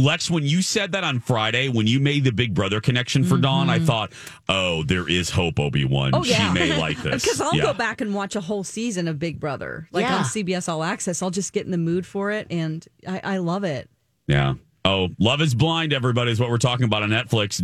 [0.00, 3.36] Lex, when you said that on Friday, when you made the Big Brother connection for
[3.38, 4.12] Dawn, I thought,
[4.48, 6.12] oh, there is hope, Obi Wan.
[6.12, 6.20] Mm-hmm.
[6.20, 7.22] Oh yeah, She may like this.
[7.24, 7.62] because I'll yeah.
[7.62, 10.18] go back and watch a whole season of Big Brother, like Yeah.
[10.18, 11.22] on CBS All Access.
[11.22, 13.88] I'll just get in the mood for it, and I, I love it.
[14.26, 14.54] Yeah.
[14.86, 17.62] Oh, Love is Blind, everybody, is what we're talking about on Netflix.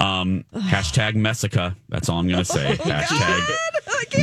[0.00, 1.74] Um, hashtag Messica.
[1.88, 2.76] That's all I'm going to say.
[2.80, 3.40] hashtag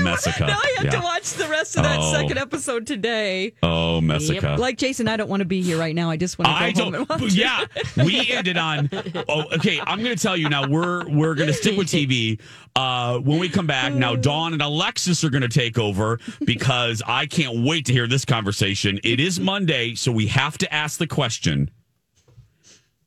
[0.03, 0.45] Messica.
[0.45, 2.11] Now I have to watch the rest of that Oh.
[2.13, 3.53] second episode today.
[3.63, 4.55] Oh, Messica.
[4.59, 6.09] Like Jason, I don't want to be here right now.
[6.09, 6.95] I just want to go I home don't.
[6.95, 7.33] and watch it.
[7.33, 7.65] Yeah,
[8.03, 8.89] we ended on.
[9.27, 9.79] Oh, okay.
[9.85, 10.67] I'm going to tell you now.
[10.67, 12.39] We're we're going to stick with TV.
[12.75, 17.01] Uh, when we come back now, Dawn and Alexis are going to take over because
[17.07, 18.99] I can't wait to hear this conversation.
[19.03, 21.71] It is Monday, so we have to ask the question: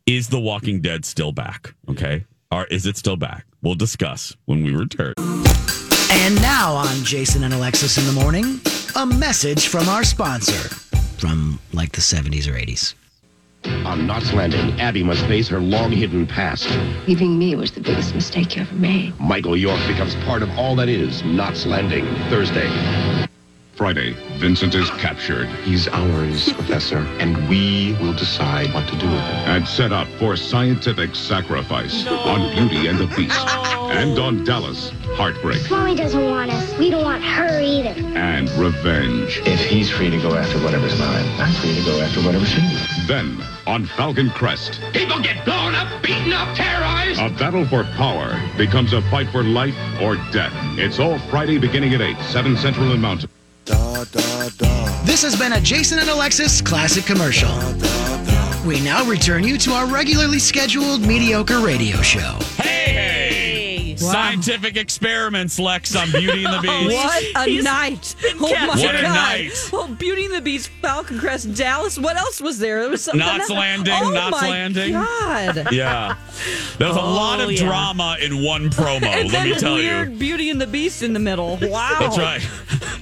[0.06, 1.74] Is The Walking Dead still back?
[1.88, 3.44] Okay, or is it still back?
[3.62, 5.14] We'll discuss when we return.
[6.10, 8.60] And now on Jason and Alexis in the morning,
[8.96, 10.74] a message from our sponsor
[11.18, 12.94] from like the 70s or 80s.
[13.84, 16.68] On Knots Landing, Abby must face her long hidden past.
[17.06, 19.18] Leaving me was the biggest mistake you ever made.
[19.20, 23.27] Michael York becomes part of all that is Knots Landing, Thursday.
[23.78, 25.46] Friday, Vincent is captured.
[25.62, 29.50] He's ours, Professor, and we will decide what to do with him.
[29.54, 33.38] And set up for scientific sacrifice on Beauty and the Beast.
[33.94, 36.76] And on Dallas, Heartbreak Mommy doesn't want us.
[36.76, 37.90] We don't want her either.
[38.18, 39.40] and Revenge.
[39.46, 43.06] If he's free to go after whatever's mine, I'm free to go after whatever's his.
[43.06, 47.20] Then, on Falcon Crest, People get blown up, beaten up, terrorized.
[47.20, 50.52] a battle for power becomes a fight for life or death.
[50.76, 53.30] It's all Friday beginning at 8, 7 Central and Mountain.
[53.78, 57.50] This has been a Jason and Alexis classic commercial.
[58.66, 62.38] We now return you to our regularly scheduled mediocre radio show.
[62.62, 66.94] Hey, scientific experiments, Lex, on Beauty and the Beast.
[66.94, 68.14] What a night!
[68.40, 69.14] Oh my What a god!
[69.14, 69.68] night.
[69.70, 71.98] Well, Beauty and the Beast, Falcon Crest, Dallas.
[71.98, 72.80] What else was there?
[72.80, 73.18] There was something.
[73.20, 73.50] Knots else.
[73.50, 74.92] Landing, Oh Knots my Landing.
[74.92, 75.68] God!
[75.72, 76.16] Yeah,
[76.78, 77.64] there was a oh, lot of Oh, yeah.
[77.66, 79.02] drama in one promo.
[79.04, 80.18] And let then me tell weird you.
[80.18, 81.58] Beauty and the Beast in the middle.
[81.62, 81.96] Wow.
[82.00, 82.40] That's right.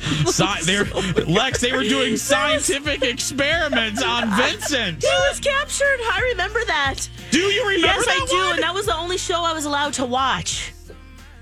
[0.26, 0.84] Sci- they're,
[1.26, 5.02] Lex, they were doing scientific experiments on Vincent.
[5.02, 5.84] He was captured.
[6.12, 7.08] I remember that.
[7.30, 8.36] Do you remember Yes, I do.
[8.36, 8.54] one?
[8.54, 10.72] And that was the only show I was allowed to watch.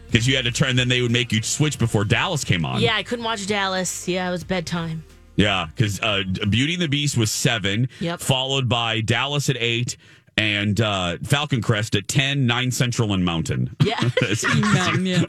[0.06, 2.80] Because you had to turn, then they would make you switch before Dallas came on.
[2.80, 4.06] Yeah, I couldn't watch Dallas.
[4.06, 5.02] Yeah, it was bedtime.
[5.36, 8.20] Yeah, because uh, Beauty and the Beast was seven, Yep.
[8.20, 9.96] followed by Dallas at eight,
[10.36, 13.74] and uh, Falcon Crest at 10, 9 Central and Mountain.
[13.84, 14.00] Yeah.
[14.28, 15.24] As Mountain, yeah.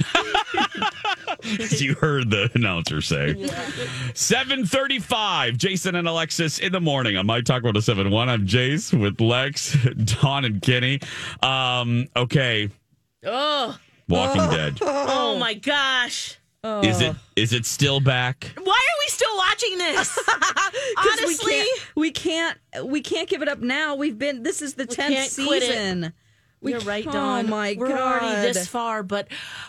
[1.78, 3.36] you heard the announcer say.
[4.14, 8.30] 735, Jason and Alexis in the morning on My Talk 1071.
[8.30, 9.78] I'm Jace with Lex,
[10.22, 11.00] Dawn, and Kenny.
[11.44, 12.70] Um, okay,
[13.26, 13.78] Oh.
[14.08, 14.78] Walking Dead.
[14.82, 16.38] Oh my gosh.
[16.84, 17.20] Is it oh.
[17.36, 18.52] is it still back?
[18.62, 20.20] Why are we still watching this?
[20.98, 21.64] Honestly,
[21.96, 23.96] we can't, we can't we can't give it up now.
[23.96, 25.68] We've been this is the tenth can't quit it.
[25.68, 26.14] season.
[26.66, 27.48] We You're right, oh Dawn.
[27.48, 28.24] my We're god!
[28.24, 29.28] already this far, but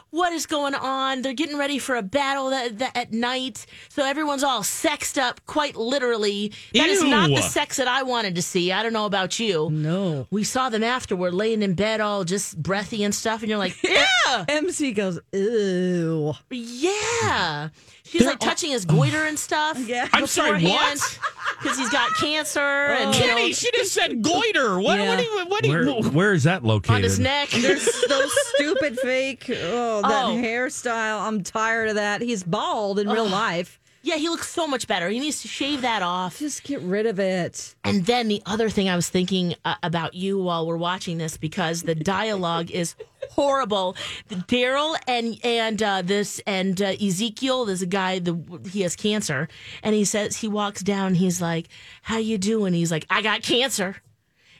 [0.09, 1.20] what is going on?
[1.20, 5.44] They're getting ready for a battle that, that at night, so everyone's all sexed up,
[5.44, 6.52] quite literally.
[6.72, 8.72] That is not the sex that I wanted to see.
[8.72, 9.68] I don't know about you.
[9.70, 13.59] No, we saw them afterward, laying in bed, all just breathy and stuff, and you're
[13.59, 13.76] like,
[14.27, 17.69] yeah, MC goes, ew, yeah.
[18.05, 19.77] She's like touching his goiter and stuff.
[19.87, 20.09] Yeah.
[20.12, 21.19] I'm sorry, what?
[21.62, 24.79] Because he's got cancer and you Kenny, know, she just said goiter.
[24.81, 24.99] What?
[24.99, 25.09] Yeah.
[25.09, 25.19] What?
[25.19, 25.62] Do you, what?
[25.65, 26.97] Do Where, where is that located?
[26.97, 27.49] on his neck.
[27.51, 29.45] There's those stupid fake.
[29.51, 30.29] Oh, that Oh.
[30.37, 31.21] hairstyle.
[31.21, 32.21] I'm tired of that.
[32.21, 33.81] He's bald in real life.
[34.07, 35.09] Yeah, he looks so much better.
[35.09, 36.38] He needs to shave that off.
[36.38, 37.75] Just get rid of it.
[37.83, 41.37] And then the other thing I was thinking uh, about you while we're watching this
[41.37, 42.95] because the dialogue is
[43.31, 43.97] horrible.
[44.29, 48.38] Daryl and and uh, this and uh, Ezekiel, there's a guy the
[48.71, 49.49] he has cancer,
[49.83, 51.14] and he says he walks down.
[51.14, 51.66] He's like,
[52.03, 53.97] "How you doing?" He's like, "I got cancer,"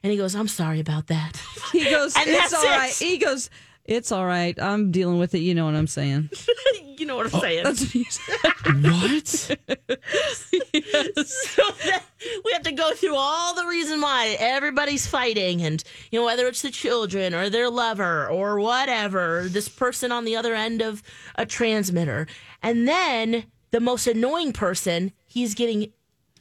[0.03, 2.77] and he goes, "I'm sorry about that." He goes, And it's that's all it.
[2.77, 2.93] right.
[2.93, 3.49] He goes,
[3.87, 4.61] it's all right.
[4.61, 5.38] I'm dealing with it.
[5.38, 6.29] You know what I'm saying.
[6.99, 7.64] you know what I'm oh, saying?
[7.64, 8.37] That's what he said.
[8.83, 9.27] what?
[11.27, 12.01] so then
[12.44, 16.46] we have to go through all the reason why everybody's fighting and you know whether
[16.46, 21.03] it's the children or their lover or whatever this person on the other end of
[21.37, 22.27] a transmitter
[22.62, 25.92] and then the most annoying person he's getting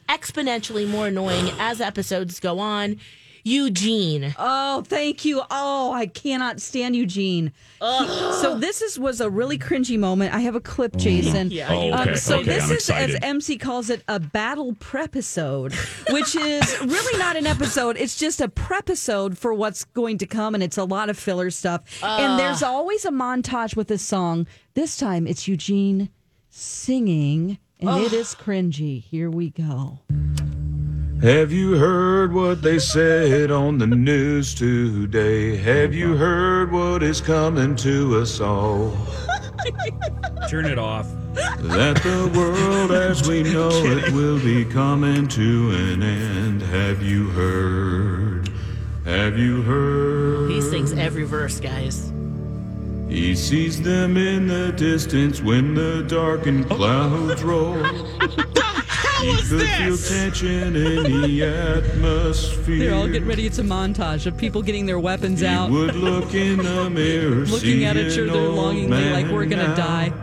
[0.09, 2.97] exponentially more annoying as episodes go on
[3.45, 5.41] eugene Oh, thank you.
[5.51, 7.53] Oh, I cannot stand Eugene.
[7.79, 8.07] He-
[8.41, 10.33] so this is was a really cringy moment.
[10.33, 11.51] I have a clip, Jason.
[11.51, 13.23] Yeah, Oh, Um, okay, so okay, this I'm is, as excited.
[13.23, 15.73] MC calls it, a battle prepisode,
[16.09, 17.97] which is really not an episode.
[17.97, 21.51] It's just a prepisode for what's going to come, and it's a lot of filler
[21.51, 21.83] stuff.
[22.03, 24.47] and there's always a montage with a song.
[24.73, 26.09] This time it's Eugene
[26.49, 29.03] singing, and it is cringy.
[29.03, 29.99] Here we go.
[31.21, 35.55] Have you heard what they said on the news today?
[35.55, 38.91] Have you heard what is coming to us all?
[40.49, 41.07] Turn it off.
[41.33, 46.61] That the world as we know it will be coming to an end.
[46.61, 48.49] Have you heard?
[49.05, 50.51] Have you heard?
[50.51, 52.11] he sings every verse guys
[53.07, 56.75] He sees them in the distance when the darkened oh.
[56.75, 57.85] clouds roll.
[59.21, 62.77] He could feel tension in the atmosphere.
[62.79, 63.45] They're all getting ready.
[63.45, 65.69] It's a montage of people getting their weapons He out.
[65.71, 69.75] would look in the mirror, Looking at each other an longingly, like we're gonna now.
[69.75, 70.13] die.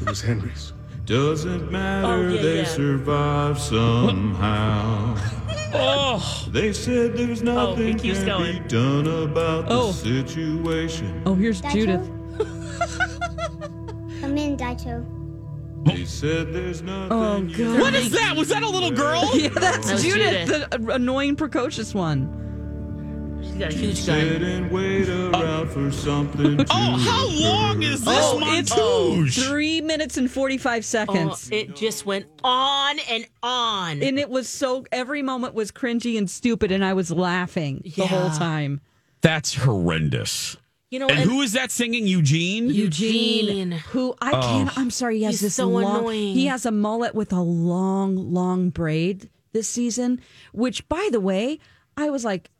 [0.00, 0.72] It was Henry's.
[1.06, 2.64] Doesn't matter, Oh, yeah, they yeah.
[2.64, 5.16] survive somehow.
[5.72, 8.60] Oh, They said there's nothing keeps can going.
[8.64, 9.92] be done about Oh.
[9.92, 11.22] the situation.
[11.24, 11.72] Oh, here's Daito?
[11.72, 12.10] Judith.
[14.24, 15.04] I'm in Daito.
[15.84, 17.12] They said there's nothing.
[17.12, 17.80] Oh, God.
[17.80, 18.36] what is that?
[18.36, 19.30] Was that a little girl?
[19.34, 20.70] Yeah, that's That was Judith, Judith.
[20.70, 23.40] the uh, annoying, precocious one.
[23.42, 25.30] she's got a huge Sit gun and wait oh.
[25.32, 29.48] around for something oh, to Oh, how long is this Oh, it's montage?
[29.48, 31.48] three minutes and 45 oh, seconds.
[31.50, 36.28] it just went on and on and it was so, every moment was cringy and
[36.30, 38.38] stupid, and I was laughing the whole Yeah.
[38.38, 38.80] time.
[39.22, 40.56] That's horrendous.
[40.90, 42.06] You know And and- who is that singing?
[42.06, 42.68] Eugene?
[42.68, 43.70] Eugene.
[43.72, 44.40] who I oh.
[44.40, 46.34] can't, I'm sorry, he has He's this so long, annoying.
[46.34, 50.20] he has a mullet with a long, long braid this season,
[50.52, 51.58] which, by the way,
[51.96, 52.50] I was like,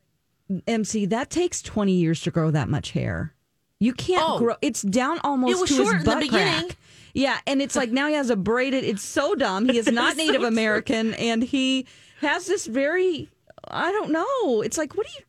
[0.67, 3.35] MC, that takes 20 years to grow that much hair.
[3.79, 4.39] You can't Oh.
[4.39, 6.67] grow, it's down almost It was to short his in the butt beginning.
[6.69, 6.77] crack.
[7.15, 8.85] Yeah, and it's like now he has a braided.
[8.85, 9.69] It's so dumb.
[9.69, 10.47] He is not so Native true.
[10.47, 11.87] American, and he
[12.21, 13.29] has this very.
[13.67, 14.63] I don't know.
[14.63, 15.25] It's like, what do you?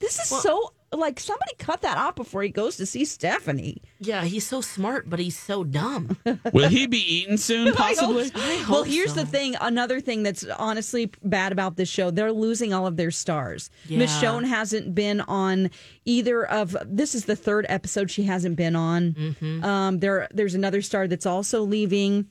[0.00, 3.80] This is so like somebody cut that off before he goes to see Stephanie.
[4.00, 6.16] Yeah, he's so smart, but he's so dumb.
[6.52, 7.72] Will he be eaten soon?
[7.74, 8.30] Possibly.
[8.68, 9.56] well, here's the thing.
[9.60, 13.70] Another thing that's honestly bad about this show: they're losing all of their stars.
[13.86, 14.00] Yeah.
[14.00, 15.70] Michonne hasn't been on
[16.04, 16.76] either of.
[16.84, 19.12] This is the third episode she hasn't been on.
[19.12, 19.64] Mm-hmm.
[19.64, 22.26] Um, there, there's another star that's also leaving.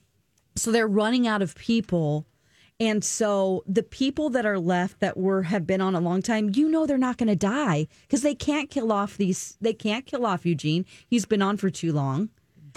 [0.55, 2.25] So they're running out of people.
[2.79, 6.51] And so the people that are left that were have been on a long time,
[6.53, 9.57] you know they're not going to die because they can't kill off these.
[9.59, 10.85] They can't kill off Eugene.
[11.07, 12.29] He's been on for too long.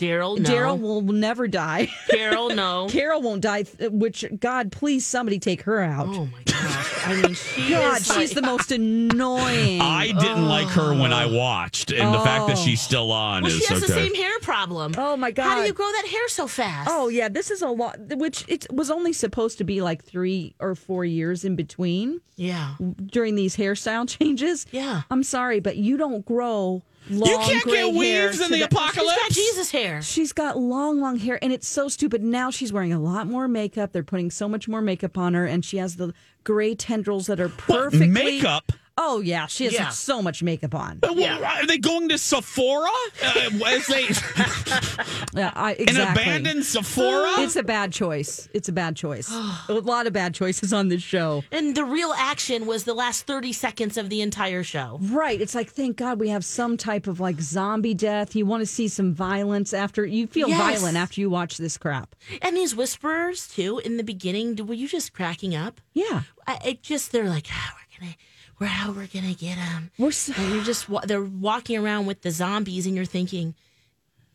[0.02, 0.50] Daryl, no.
[0.50, 1.88] Daryl will never die.
[2.10, 2.86] Carol, no.
[2.90, 3.62] Carol won't die.
[3.90, 6.08] Which God, please somebody take her out.
[6.08, 7.06] Oh my gosh!
[7.06, 9.80] I mean, she God, is she's like- the most annoying.
[9.80, 13.52] I didn't like her when I watched, and the fact that she's still on Well,
[13.52, 13.92] is she has okay.
[13.92, 14.94] the same hair problem.
[14.98, 15.44] Oh my god!
[15.44, 16.88] How do you grow that hair so fast?
[16.90, 17.96] Oh yeah, this is a lot.
[18.16, 22.74] Which it was only supposed to be like three or four years in between Yeah.
[23.06, 24.66] during these hairstyle changes.
[24.72, 25.02] Yeah.
[25.10, 26.82] I'm sorry, but you don't grow.
[27.10, 29.12] Long You can't gray get hair weaves in to the apocalypse.
[29.12, 30.02] She's got Jesus hair.
[30.02, 32.22] She's got long, long hair, and it's so stupid.
[32.22, 33.92] Now she's wearing a lot more makeup.
[33.92, 37.40] They're putting so much more makeup on her, and she has the gray tendrils that
[37.40, 38.72] are perfectly makeup?
[38.98, 39.88] Oh yeah, she has Yeah.
[39.88, 40.98] so much makeup on.
[41.02, 42.90] Uh, well, Are they going to Sephora?
[43.24, 44.02] Uh, as they,
[45.34, 46.22] Yeah, I, an exactly.
[46.22, 47.40] abandoned Sephora?
[47.40, 48.48] It's a bad choice.
[48.52, 49.30] It's a bad choice.
[49.68, 51.42] a lot of bad choices on this show.
[51.50, 54.98] And the real action was the last 30 seconds of the entire show.
[55.02, 55.40] Right.
[55.40, 58.36] It's like, thank God we have some type of like zombie death.
[58.36, 60.58] You want to see some violence after you feel Yes.
[60.80, 62.14] violent after you watch this crap.
[62.42, 65.80] And these whisperers, too, in the beginning, were you just cracking up?
[65.94, 66.22] Yeah.
[66.46, 68.18] I, it just, they're like, ah, we're going to.
[68.62, 69.90] We're how we're gonna get them.
[69.98, 73.56] We're so- and you're just they're walking around with the zombies, and you're thinking,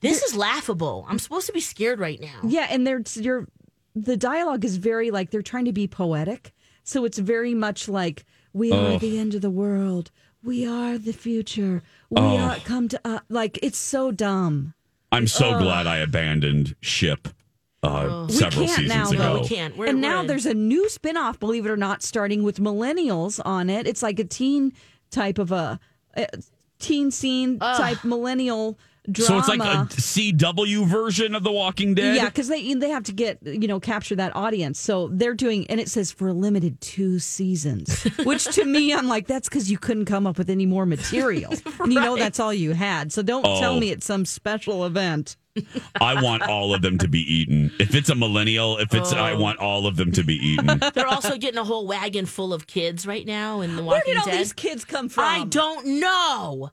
[0.01, 1.05] this is laughable.
[1.07, 2.41] I'm supposed to be scared right now.
[2.43, 3.47] Yeah, and they're you're
[3.95, 6.53] the dialogue is very like they're trying to be poetic.
[6.83, 8.97] So it's very much like we are Oh.
[8.99, 10.11] the end of the world.
[10.43, 11.81] We are the future.
[12.09, 12.37] We Oh.
[12.37, 14.73] are come to uh, like it's so dumb.
[15.09, 15.61] I'm so Ugh.
[15.63, 17.29] glad I abandoned ship
[17.83, 19.17] uh, We several can't seasons now, ago.
[19.17, 19.37] though.
[19.37, 19.77] Oh, we can't.
[19.77, 22.59] We're, and we're now in- there's a new spin-off, believe it or not, starting with
[22.59, 23.87] millennials on it.
[23.87, 24.73] It's like a teen
[25.11, 25.79] type of a,
[26.15, 26.27] a
[26.79, 28.77] teen scene type millennial
[29.11, 29.27] drama.
[29.27, 32.15] So it's like a CW version of The Walking Dead.
[32.15, 34.79] Yeah, because they they have to get you know capture that audience.
[34.79, 38.03] So they're doing, and it says for a limited two seasons.
[38.23, 41.53] Which to me, I'm like, that's because you couldn't come up with any more material,
[41.79, 43.11] and you know that's all you had.
[43.11, 43.59] So don't Oh.
[43.59, 45.37] tell me it's some special event.
[45.99, 47.71] I want all of them to be eaten.
[47.79, 49.39] If it's a millennial, if it's, I Oh.
[49.39, 50.79] want all of them to be eaten.
[50.93, 54.05] They're also getting a whole wagon full of kids right now in the Walking dead.
[54.05, 54.39] Where did all Dead.
[54.39, 55.23] these kids come from?
[55.23, 56.69] I don't know.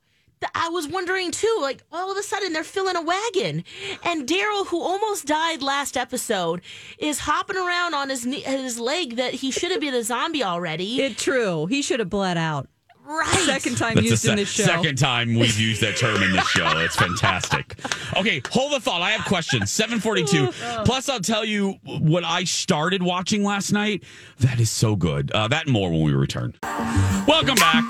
[0.54, 1.58] I was wondering too.
[1.60, 3.64] Like all of a sudden they're filling a wagon,
[4.02, 6.62] and Daryl, who almost died last episode,
[6.98, 10.44] is hopping around on his knee, his leg that he should have been a zombie
[10.44, 11.00] already.
[11.00, 11.66] It true.
[11.66, 12.68] He should have bled out.
[13.06, 13.28] Right.
[13.46, 14.62] Second time That's used se- in this show.
[14.64, 16.66] second time we've used that term in this show.
[16.78, 17.76] It's fantastic.
[18.16, 19.02] Okay, hold the thought.
[19.02, 19.70] I have questions.
[19.70, 20.52] 742.
[20.84, 24.02] Plus, I'll tell you what I started watching last night.
[24.40, 25.30] That is so good.
[25.32, 26.54] Uh, that and more when we return.
[26.62, 27.84] Welcome back.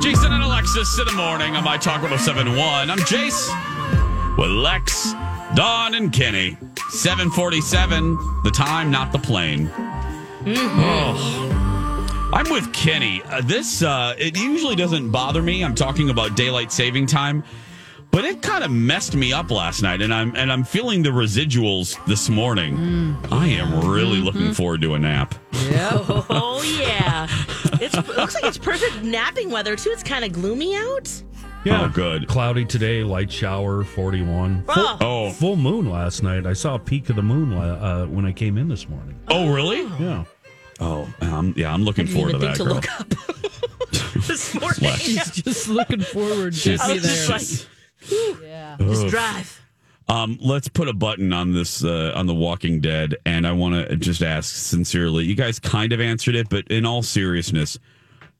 [0.00, 2.90] Jason and Alexis in the morning on My Talk 1071.
[2.90, 5.12] I'm Jace with Lex,
[5.54, 6.56] Dawn, and Kenny.
[6.90, 8.16] 747.
[8.44, 9.70] The time, not the plane.
[10.48, 11.55] Oh.
[12.32, 13.22] I'm with Kenny.
[13.24, 15.64] Uh, this uh, it usually doesn't bother me.
[15.64, 17.44] I'm talking about daylight saving time,
[18.10, 21.10] but it kind of messed me up last night, and I'm and I'm feeling the
[21.10, 23.16] residuals this morning.
[23.30, 25.34] I am really looking forward to a nap.
[26.28, 27.26] Oh yeah.
[27.80, 29.90] It's, it looks like it's perfect napping weather too.
[29.90, 31.10] It's kind of gloomy out.
[31.64, 32.28] Yeah, Oh, good.
[32.28, 34.64] Cloudy today, light shower, 41.
[34.68, 34.96] Oh.
[35.00, 36.46] Oh, Full moon last night.
[36.46, 39.18] I saw a peak of the moon uh, when I came in this morning.
[39.28, 39.82] oh, really?
[40.02, 40.24] Yeah.
[40.80, 41.72] Oh, um, yeah.
[41.72, 42.64] I'm looking forward even to think that.
[42.64, 42.74] to girl.
[42.74, 44.90] look up this morning.
[45.32, 46.54] Just looking forward.
[46.54, 47.66] She's- I was just like, she's-
[48.78, 49.60] just drive.
[50.08, 53.88] Um, let's put a button on this uh, on The Walking Dead, and I want
[53.88, 55.24] to just ask sincerely.
[55.24, 57.76] You guys kind of answered it, but in all seriousness,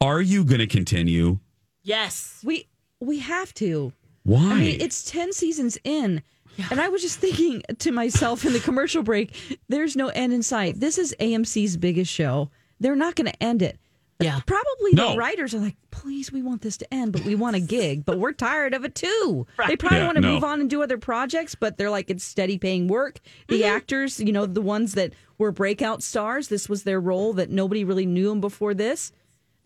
[0.01, 1.41] are you going to continue?
[1.83, 2.41] Yes.
[2.45, 2.69] We
[3.01, 3.93] we have to.
[4.23, 4.53] Why?
[4.53, 6.23] I mean, it's 10 seasons in.
[6.71, 10.43] And I was just thinking to myself in the commercial break, there's no end in
[10.43, 10.81] sight.
[10.81, 12.51] This is AMC's biggest show.
[12.81, 13.79] They're not going to end it.
[14.19, 14.41] Yeah.
[14.47, 15.13] Probably No.
[15.13, 18.07] the writers are like, please, we want this to end, but we want a gig,
[18.07, 19.47] but we're tired of it too.
[19.69, 20.33] They probably Yeah, want to no.
[20.33, 23.21] move on and do other projects, but they're like, it's steady paying work.
[23.49, 23.77] The mm-hmm.
[23.77, 27.85] actors, you know, the ones that were breakout stars, this was their role that nobody
[27.85, 29.13] really knew them before this.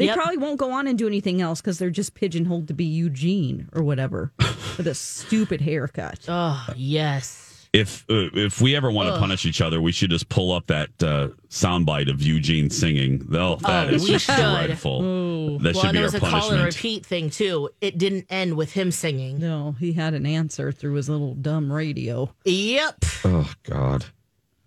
[0.01, 0.16] They Yep.
[0.16, 3.68] probably won't go on and do anything else because they're just pigeonholed to be Eugene
[3.74, 4.32] or whatever
[4.78, 6.20] with a stupid haircut.
[6.26, 7.46] Oh yes.
[7.74, 10.66] If uh, if we ever want to punish each other, we should just pull up
[10.68, 13.28] that uh, soundbite of Eugene singing.
[13.32, 14.34] Oh, that Oh, is just should.
[14.36, 15.59] dreadful.
[15.59, 17.68] That well, should and be there our was a call and repeat thing too.
[17.80, 19.38] It didn't end with him singing.
[19.38, 22.34] No, he had an answer through his little dumb radio.
[22.44, 23.05] Yep.
[23.26, 24.07] Oh God.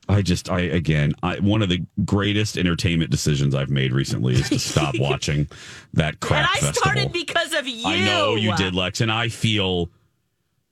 [0.10, 4.50] I just I again I one of the greatest entertainment decisions I've made recently is
[4.50, 5.48] to stop watching
[5.94, 6.74] that crap and I festival.
[6.92, 7.88] started because of you.
[7.88, 9.90] I know you did, Lex, and I feel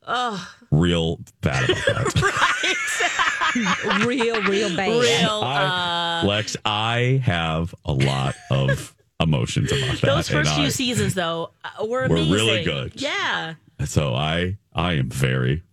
[0.05, 0.39] Ugh.
[0.71, 3.53] real bad about that.
[4.05, 4.89] real, real bad.
[4.89, 5.41] Real.
[5.43, 10.01] I- Uh, Lex, I have a lot of emotions about that.
[10.01, 12.31] those first few I- seasons, though, uh, were Were amazing.
[12.33, 12.93] really good.
[12.95, 13.55] Yeah.
[13.85, 15.63] So I I am very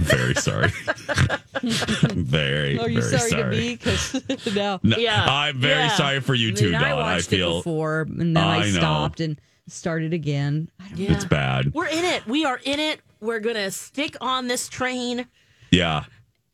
[0.00, 0.70] very sorry.
[1.62, 3.42] very Are you very sorry, sorry.
[3.42, 3.76] to me?
[3.76, 4.80] Because no.
[4.82, 5.88] No, I'm very Yeah.
[5.96, 6.98] sorry for you too, I, mean, I Dawn.
[6.98, 8.78] I watched feel it before, and then I, I know.
[8.78, 10.70] stopped and started again.
[10.94, 11.12] Yeah.
[11.12, 11.72] it's bad.
[11.74, 12.26] We're in it.
[12.26, 13.00] We are in it.
[13.20, 15.26] We're gonna stick on this train.
[15.70, 16.04] Yeah.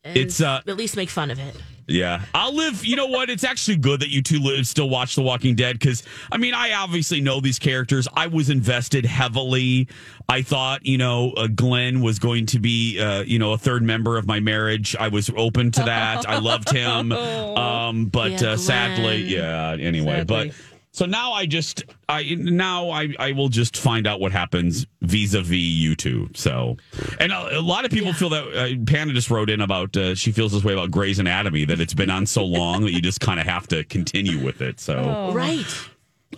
[0.05, 1.55] It's uh at least make fun of it.
[1.87, 2.83] Yeah, I'll live.
[2.83, 3.29] You know what?
[3.29, 6.01] It's actually good that you two live, still watch The Walking Dead because
[6.31, 8.07] I mean, I obviously know these characters.
[8.11, 9.87] I was invested heavily.
[10.27, 13.83] I thought, you know, uh, Glenn was going to be, uh, you know, a third
[13.83, 14.95] member of my marriage.
[14.99, 16.27] I was open to that.
[16.27, 19.77] I loved him, um, but Yeah, uh, sadly, yeah.
[19.79, 20.47] Anyway, Sadly.
[20.49, 20.74] but.
[20.95, 25.51] So now I just I now I I will just find out what happens vis-a-vis
[25.57, 26.29] you two.
[26.35, 26.77] So,
[27.19, 30.15] and a, a lot of people feel that uh, Panda just wrote in about uh,
[30.15, 33.01] she feels this way about Grey's Anatomy that it's been on so long that you
[33.01, 34.79] just kind of have to continue with it.
[34.79, 35.33] So, Oh.
[35.33, 35.65] Right.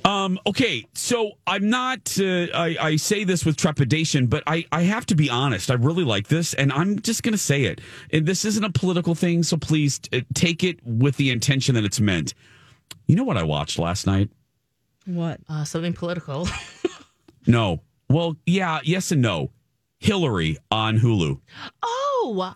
[0.05, 2.17] um, okay, so I'm not.
[2.19, 5.69] Uh, I, I say this with trepidation, but I, I have to be honest.
[5.69, 7.79] I really like this, and I'm just going to say it.
[8.11, 11.85] And this isn't a political thing, so please uh, take it with the intention that
[11.85, 12.33] it's meant.
[13.05, 14.31] You know what I watched last night?
[15.07, 15.39] What?
[15.49, 16.47] Uh, something political.
[17.47, 17.81] No.
[18.09, 19.51] Well, yeah, yes and no.
[19.99, 21.39] Hillary on Hulu.
[21.81, 22.53] oh,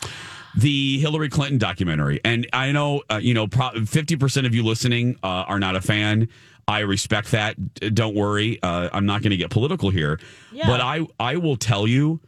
[0.56, 2.20] the Hillary Clinton documentary.
[2.26, 5.82] And I know, uh, you know, pro- 50% of you listening uh, are not a
[5.82, 6.28] fan.
[6.68, 7.56] I respect that.
[7.96, 8.62] Don't worry.
[8.62, 10.20] Uh, I'm not going to get political here.
[10.52, 10.68] Yeah.
[10.68, 12.20] But I, I will tell you,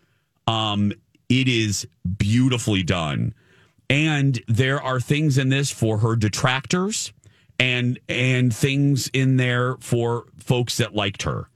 [0.47, 0.93] um,
[1.29, 1.85] it is
[2.17, 3.35] beautifully done.
[3.89, 7.11] And there are things in this for her detractors
[7.63, 11.49] and and things in there for folks that liked her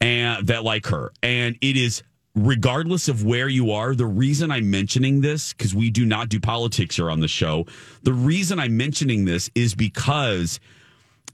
[0.00, 1.12] and that like her.
[1.22, 2.02] And it is
[2.34, 6.40] regardless of where you are, the reason I'm mentioning this, because we do not do
[6.40, 7.66] politics here on the show,
[8.02, 10.58] the reason I'm mentioning this is because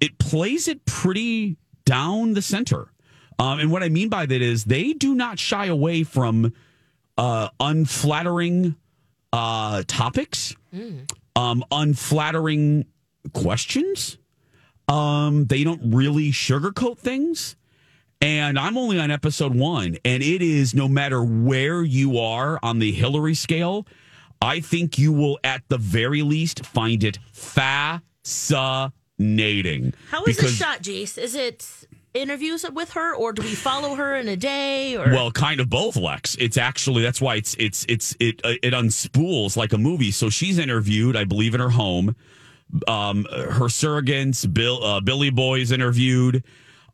[0.01, 2.91] it plays it pretty down the center.
[3.39, 6.53] Um, and what I mean by that is they do not shy away from
[7.17, 8.75] uh, unflattering
[9.33, 10.57] uh, topics,
[11.37, 12.87] um, unflattering
[13.33, 14.19] questions.
[14.89, 17.57] Um, they don't really sugarcoat things.
[18.21, 22.81] And I'm only on episode one, and it is no matter where you are on
[22.81, 23.87] the Hillary scale,
[24.43, 28.03] I think you will at the very least find it fascinating.
[30.11, 31.17] how is this shot, Jace?
[31.17, 34.97] Is it interviews with her, or do we follow her in a day?
[34.97, 36.35] Or Well, kind of both, Lex.
[36.41, 40.11] It's actually that's why it's it's it's it uh, it unspools like a movie.
[40.11, 42.17] So she's interviewed, I believe, in her home.
[42.87, 46.43] Um, her surrogates, Bill uh, Billy Boy's interviewed.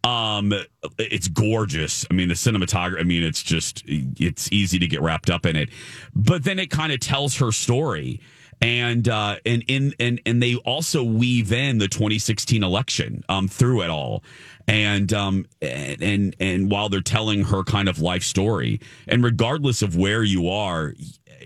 [0.04, 0.52] Um,
[0.98, 2.04] it's gorgeous.
[2.10, 3.00] I mean, the cinematography.
[3.00, 5.70] I mean, it's just it's easy to get wrapped up in it.
[6.14, 8.20] But then it kind of tells her story.
[8.60, 13.82] And uh, and in and and they also weave in the 2016 election um, through
[13.82, 14.22] it all,
[14.68, 19.82] and um and, and and while they're telling her kind of life story, and regardless
[19.82, 20.94] of where you are,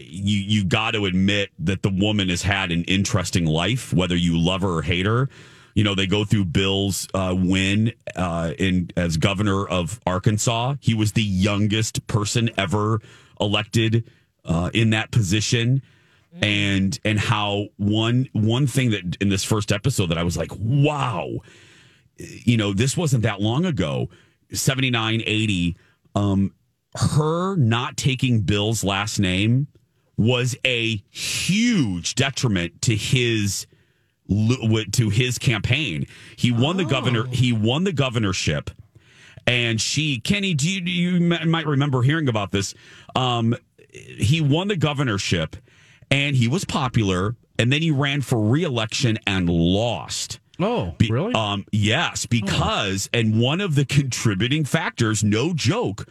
[0.00, 4.38] you you got to admit that the woman has had an interesting life, whether you
[4.38, 5.28] love her or hate her.
[5.74, 10.74] You know, they go through Bill's uh, win uh, in as governor of Arkansas.
[10.80, 13.00] He was the youngest person ever
[13.40, 14.10] elected
[14.44, 15.82] uh, in that position,
[16.42, 20.50] and and how one one thing that in this first episode that I was like,
[20.58, 21.38] wow,
[22.16, 24.08] you know, this wasn't that long ago,
[24.52, 25.76] 79, 80.
[26.14, 26.54] Um,
[26.96, 29.68] her not taking Bill's last name
[30.18, 33.66] was a huge detriment to his
[34.28, 36.06] to his campaign.
[36.36, 37.24] He won the governor.
[37.28, 38.70] He won the governorship,
[39.46, 42.74] and she, Kenny, do you, you m- might remember hearing about this?
[43.16, 43.56] Um,
[43.90, 45.56] he won the governorship,
[46.10, 50.40] and he was popular, and then he ran for reelection and lost.
[50.60, 51.32] Oh, Be- really?
[51.34, 56.06] Um, yes, because and one of the contributing factors, no joke,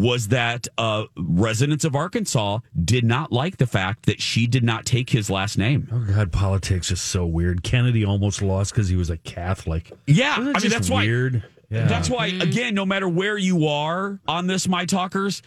[0.00, 4.86] was that uh, residents of Arkansas did not like the fact that she did not
[4.86, 5.88] take his last name.
[5.92, 7.62] Oh God, politics is so weird.
[7.62, 9.92] Kennedy almost lost because he was a Catholic.
[10.06, 11.04] Yeah, I mean just that's why.
[11.04, 11.44] weird.
[11.70, 11.86] Yeah.
[11.86, 15.42] That's why again, no matter where you are on this, my talkers,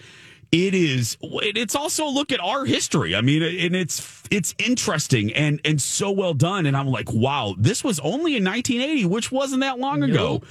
[0.54, 5.34] it is it's also a look at our history i mean and it's it's interesting
[5.34, 9.32] and and so well done and i'm like wow this was only in 1980 which
[9.32, 10.44] wasn't that long ago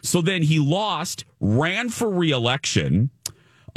[0.00, 3.10] so then he lost ran for reelection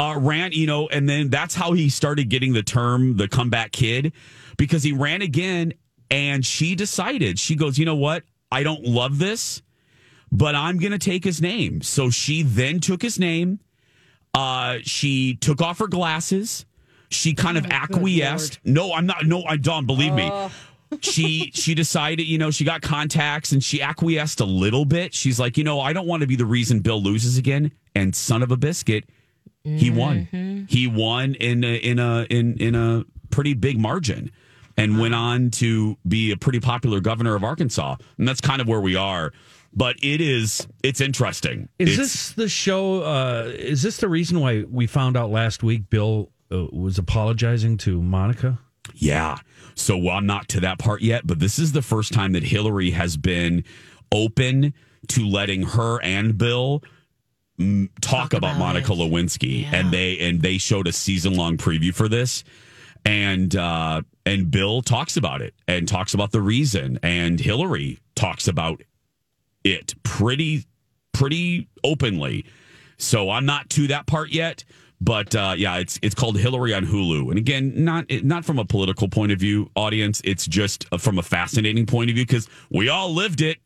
[0.02, 3.72] uh ran you know and then that's how he started getting the term the comeback
[3.72, 4.12] kid
[4.58, 5.74] because he ran again
[6.10, 9.62] and she decided she goes you know what i don't love this
[10.32, 13.60] but i'm gonna take his name so she then took his name
[14.34, 16.66] uh, she took off her glasses.
[17.10, 18.60] She kind of acquiesced.
[18.64, 19.26] No, I'm not.
[19.26, 19.86] No, I don't.
[19.86, 20.32] Believe me.
[21.02, 25.14] she she decided, you know, she got contacts and she acquiesced a little bit.
[25.14, 27.72] She's like, you know, I don't want to be the reason Bill loses again.
[27.94, 29.04] And son of a biscuit,
[29.64, 30.66] he won.
[30.70, 34.32] He won in a, in a in in a pretty big margin,
[34.78, 37.96] and went on to be a pretty popular governor of Arkansas.
[38.18, 39.32] And that's kind of where we are.
[39.74, 41.70] But it is it's interesting.
[41.80, 43.04] Is It's- this the show?
[43.04, 47.78] Uh, is this the reason why we found out last week Bill uh, was apologizing
[47.80, 48.60] to Monica?
[48.96, 49.38] Yeah.
[49.76, 52.44] So well, I'm not to that part yet, but this is the first time that
[52.44, 53.64] Hillary has been
[54.12, 54.74] open
[55.08, 56.84] to letting her and Bill
[57.62, 62.08] mm, talk, about, Monica Lewinsky, and they and they showed a season long preview for
[62.08, 62.44] this,
[63.06, 68.48] and uh, and Bill talks about it and talks about the reason, and Hillary talks
[68.48, 68.82] about
[69.64, 70.66] it pretty
[71.14, 72.46] pretty openly.
[72.98, 74.64] So I'm not to that part yet,
[75.02, 78.66] but uh, yeah, it's it's called Hillary on Hulu, and again, not not from a
[78.66, 80.22] political point of view, audience.
[80.24, 83.58] It's just from a fascinating point of view because we all lived it,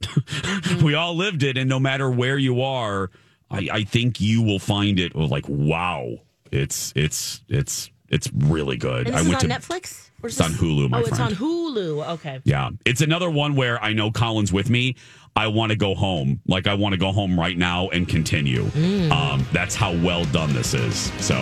[0.82, 3.12] we all lived it, and no matter where you are,
[3.52, 6.18] I, I think you will find it oh, like wow,
[6.52, 9.08] it's it's it's it's really good.
[9.08, 10.10] I this is went on to Netflix?
[10.24, 11.34] Or It's on Hulu, my oh, it's friend.
[11.34, 12.10] on Hulu.
[12.14, 12.40] Okay.
[12.46, 12.70] Yeah.
[12.86, 14.96] It's another one where I know Colin's with me.
[15.38, 16.40] I want to go home.
[16.48, 18.64] Like I want to go home right now and continue.
[18.68, 19.12] Mm.
[19.12, 21.12] Um, that's how well done this is.
[21.20, 21.36] So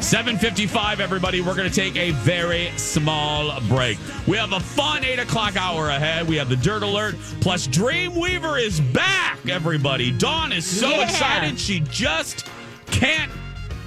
[0.00, 1.40] 755, everybody.
[1.40, 3.96] We're gonna take a very small break.
[4.26, 6.26] We have a fun eight o'clock hour ahead.
[6.26, 7.14] We have the dirt alert.
[7.40, 10.10] Plus Dreamweaver is back, everybody.
[10.10, 11.04] Dawn is so Yeah.
[11.04, 12.46] excited she just
[12.86, 13.30] can't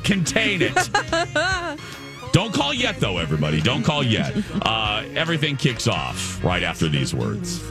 [0.03, 0.73] contain it.
[2.31, 3.59] Don't call yet, though, everybody.
[3.59, 4.33] Don't call yet.
[4.61, 7.61] Uh, everything kicks off right after these words.